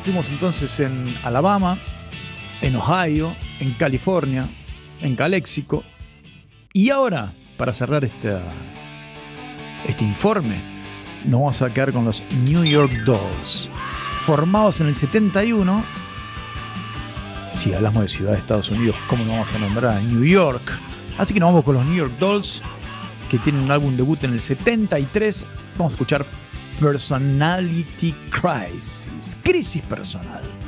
Estuvimos 0.00 0.30
entonces 0.30 0.80
en 0.80 1.06
Alabama, 1.24 1.76
en 2.62 2.74
Ohio, 2.74 3.36
en 3.58 3.70
California, 3.72 4.48
en 5.02 5.14
Calexico. 5.14 5.84
Y 6.72 6.88
ahora, 6.88 7.30
para 7.58 7.74
cerrar 7.74 8.04
esta, 8.04 8.40
este 9.86 10.04
informe, 10.04 10.64
nos 11.26 11.40
vamos 11.40 11.60
a 11.60 11.70
quedar 11.70 11.92
con 11.92 12.06
los 12.06 12.24
New 12.46 12.64
York 12.64 12.90
Dolls. 13.04 13.68
Formados 14.24 14.80
en 14.80 14.86
el 14.86 14.96
71, 14.96 15.84
si 17.58 17.74
hablamos 17.74 18.02
de 18.04 18.08
ciudad 18.08 18.32
de 18.32 18.38
Estados 18.38 18.70
Unidos, 18.70 18.96
¿cómo 19.06 19.22
no 19.26 19.32
vamos 19.32 19.52
a 19.54 19.58
nombrar 19.58 19.98
a 19.98 20.00
New 20.00 20.24
York? 20.24 20.62
Así 21.18 21.34
que 21.34 21.40
nos 21.40 21.48
vamos 21.48 21.62
con 21.62 21.74
los 21.74 21.84
New 21.84 21.96
York 21.96 22.12
Dolls, 22.18 22.62
que 23.30 23.38
tienen 23.38 23.60
un 23.60 23.70
álbum 23.70 23.94
debut 23.98 24.24
en 24.24 24.32
el 24.32 24.40
73. 24.40 25.44
Vamos 25.76 25.92
a 25.92 25.94
escuchar 25.94 26.24
Personality 26.80 28.14
Crisis, 28.30 29.36
crisis 29.44 29.82
personal. 29.86 30.59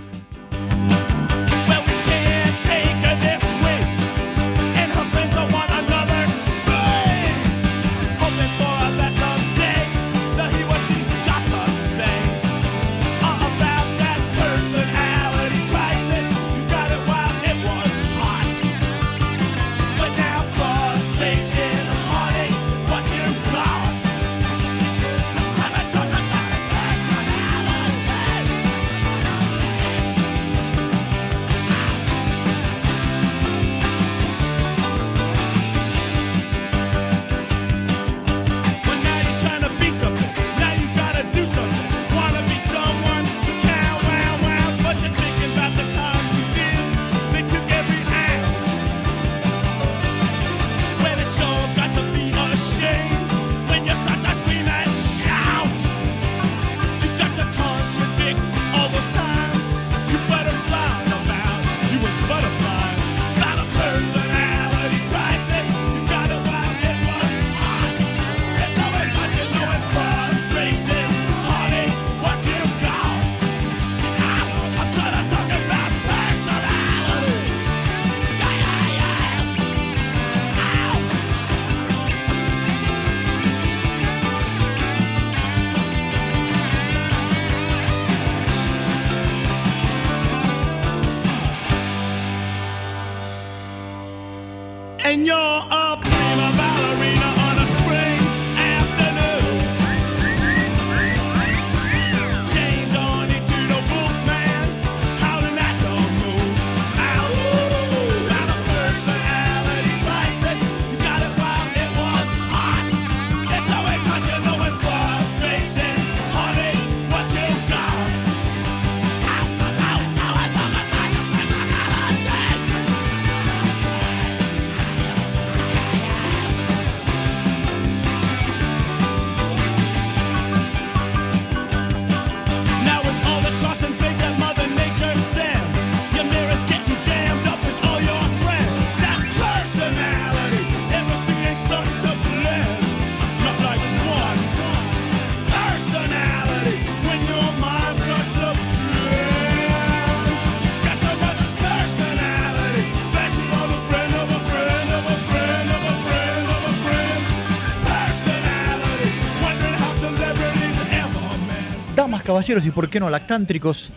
Caballeros 162.32 162.64
y 162.64 162.70
por 162.70 162.88
qué 162.88 162.98
no 162.98 163.10
lactántricos, 163.10 163.90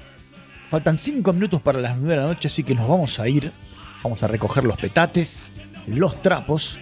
faltan 0.69 0.97
5 0.97 1.31
minutos 1.31 1.61
para 1.61 1.79
las 1.79 1.97
9 1.97 2.15
de 2.15 2.21
la 2.21 2.27
noche, 2.27 2.49
así 2.49 2.63
que 2.63 2.75
nos 2.75 2.85
vamos 2.85 3.17
a 3.19 3.29
ir. 3.29 3.49
Vamos 4.03 4.23
a 4.23 4.27
recoger 4.27 4.65
los 4.65 4.77
petates, 4.77 5.53
los 5.87 6.21
trapos, 6.21 6.77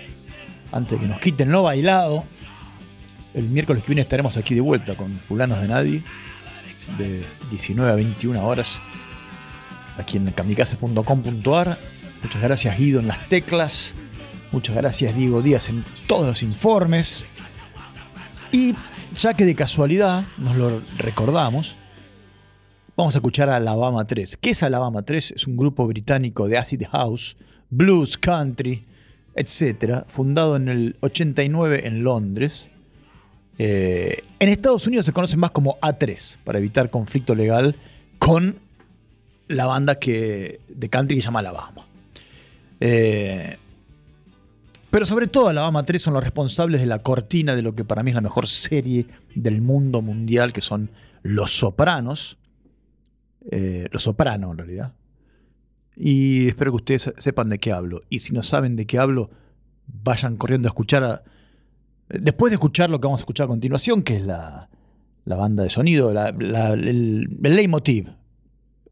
antes 0.71 0.99
de 0.99 1.05
que 1.05 1.07
nos 1.07 1.19
quiten 1.19 1.51
lo 1.51 1.61
bailado. 1.61 2.23
El 3.35 3.49
miércoles 3.49 3.83
que 3.83 3.89
viene 3.89 4.01
estaremos 4.01 4.35
aquí 4.35 4.55
de 4.55 4.61
vuelta 4.61 4.95
con 4.95 5.11
Fulanos 5.11 5.61
de 5.61 5.67
Nadie, 5.67 6.01
de 6.97 7.23
19 7.51 7.91
a 7.91 7.95
21 7.95 8.43
horas, 8.43 8.79
aquí 9.99 10.17
en 10.17 10.31
kamikaze.com.ar. 10.31 11.77
Muchas 12.23 12.41
gracias 12.41 12.77
Guido 12.79 12.99
en 12.99 13.07
las 13.07 13.29
teclas. 13.29 13.93
Muchas 14.51 14.75
gracias 14.75 15.15
Diego 15.15 15.43
Díaz 15.43 15.69
en 15.69 15.85
todos 16.07 16.25
los 16.25 16.41
informes. 16.41 17.25
Y 18.51 18.73
ya 19.15 19.33
que 19.33 19.45
de 19.45 19.55
casualidad 19.55 20.23
nos 20.37 20.55
lo 20.55 20.81
recordamos, 20.97 21.75
vamos 22.95 23.15
a 23.15 23.19
escuchar 23.19 23.49
a 23.49 23.57
Alabama 23.57 24.05
3. 24.05 24.37
¿Qué 24.37 24.51
es 24.51 24.63
Alabama 24.63 25.03
3? 25.03 25.31
Es 25.31 25.47
un 25.47 25.57
grupo 25.57 25.87
británico 25.87 26.47
de 26.47 26.57
acid 26.57 26.83
house, 26.91 27.37
blues, 27.69 28.17
country, 28.17 28.85
etc. 29.35 30.03
Fundado 30.07 30.55
en 30.55 30.69
el 30.69 30.95
89 31.01 31.87
en 31.87 32.03
Londres. 32.03 32.69
Eh, 33.57 34.23
en 34.39 34.49
Estados 34.49 34.87
Unidos 34.87 35.05
se 35.05 35.13
conoce 35.13 35.37
más 35.37 35.51
como 35.51 35.79
A3 35.79 36.37
para 36.43 36.59
evitar 36.59 36.89
conflicto 36.89 37.35
legal 37.35 37.75
con 38.17 38.57
la 39.47 39.65
banda 39.65 39.95
que, 39.95 40.59
de 40.67 40.89
country 40.89 41.17
que 41.17 41.21
se 41.21 41.25
llama 41.25 41.39
Alabama. 41.39 41.85
Eh, 42.79 43.57
pero 44.93 45.07
sobre 45.07 45.25
todo 45.25 45.47
Alabama 45.47 45.81
3 45.81 45.99
son 45.99 46.13
los 46.13 46.23
responsables 46.23 46.79
de 46.79 46.85
la 46.85 46.99
cortina 46.99 47.55
de 47.55 47.63
lo 47.63 47.73
que 47.73 47.83
para 47.83 48.03
mí 48.03 48.11
es 48.11 48.15
la 48.15 48.21
mejor 48.21 48.45
serie 48.45 49.07
del 49.33 49.59
mundo 49.59 50.03
mundial, 50.03 50.53
que 50.53 50.61
son 50.61 50.91
Los 51.23 51.57
Sopranos. 51.57 52.37
Eh, 53.49 53.87
los 53.91 54.03
Sopranos, 54.03 54.51
en 54.51 54.57
realidad. 54.59 54.93
Y 55.95 56.45
espero 56.45 56.73
que 56.73 56.75
ustedes 56.75 57.11
sepan 57.17 57.49
de 57.49 57.57
qué 57.57 57.71
hablo. 57.71 58.03
Y 58.07 58.19
si 58.19 58.35
no 58.35 58.43
saben 58.43 58.75
de 58.75 58.85
qué 58.85 58.99
hablo, 58.99 59.31
vayan 59.87 60.37
corriendo 60.37 60.67
a 60.67 60.69
escuchar. 60.69 61.23
después 62.09 62.51
de 62.51 62.57
escuchar 62.57 62.91
lo 62.91 63.01
que 63.01 63.07
vamos 63.07 63.21
a 63.21 63.23
escuchar 63.23 63.45
a 63.45 63.47
continuación, 63.47 64.03
que 64.03 64.17
es 64.17 64.21
la, 64.21 64.69
la 65.25 65.35
banda 65.35 65.63
de 65.63 65.71
sonido, 65.71 66.11
el, 66.11 67.39
leitmotiv. 67.41 68.09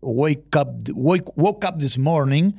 Wake 0.01 0.57
up, 0.59 0.79
wake, 0.95 1.31
woke 1.35 1.63
up 1.63 1.77
this 1.77 1.99
morning, 1.99 2.53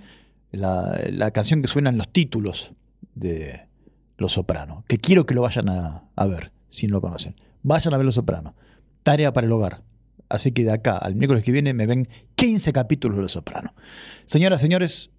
la 0.53 1.33
canción 1.33 1.61
que 1.61 1.67
suena 1.67 1.91
en 1.91 1.99
los 1.99 2.09
títulos 2.13 2.73
de 3.15 3.69
Los 4.17 4.33
Sopranos, 4.33 4.85
que 4.87 4.99
quiero 4.99 5.27
que 5.27 5.35
lo 5.35 5.43
vayan 5.43 5.69
a, 5.69 6.05
a 6.17 6.27
ver, 6.27 6.53
si 6.69 6.87
no 6.87 6.95
lo 6.95 7.01
conocen. 7.01 7.37
Vayan 7.63 7.95
a 7.95 7.97
ver 7.97 8.07
Los 8.07 8.17
Sopranos. 8.17 8.55
Tarea 9.03 9.33
para 9.33 9.47
el 9.47 9.53
hogar. 9.53 9.83
Así 10.29 10.53
que 10.53 10.65
de 10.65 10.73
acá 10.73 10.97
al 10.97 11.15
miércoles 11.15 11.45
que 11.45 11.53
viene 11.53 11.75
me 11.75 11.87
ven 11.87 12.09
15 12.37 12.73
capítulos 12.73 13.17
de 13.17 13.23
Los 13.23 13.33
Sopranos. 13.33 13.73
Señoras, 14.27 14.61
señores, 14.61 15.11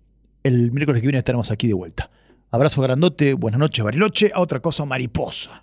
el 0.44 0.72
miércoles 0.72 1.02
que 1.02 1.08
viene 1.08 1.20
estaremos 1.20 1.52
aquí 1.52 1.68
de 1.68 1.74
vuelta. 1.74 2.10
Abrazo 2.50 2.82
grandote, 2.82 3.34
buenas 3.34 3.60
noches, 3.60 3.84
Bariloche, 3.84 4.32
a 4.34 4.40
otra 4.40 4.60
cosa 4.60 4.86
mariposa. 4.86 5.63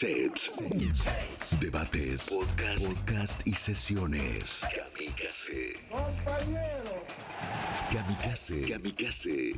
Sets, 0.00 0.48
debates, 1.60 2.30
podcast, 2.30 2.86
podcast 2.86 3.46
y 3.46 3.52
sesiones. 3.52 4.62
Kamikaze. 4.62 5.74
Kamikaze. 7.92 8.60
Kamikaze. 8.66 9.52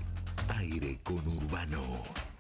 Aire 0.49 0.99
con 1.05 1.23
Urbano. 1.29 2.32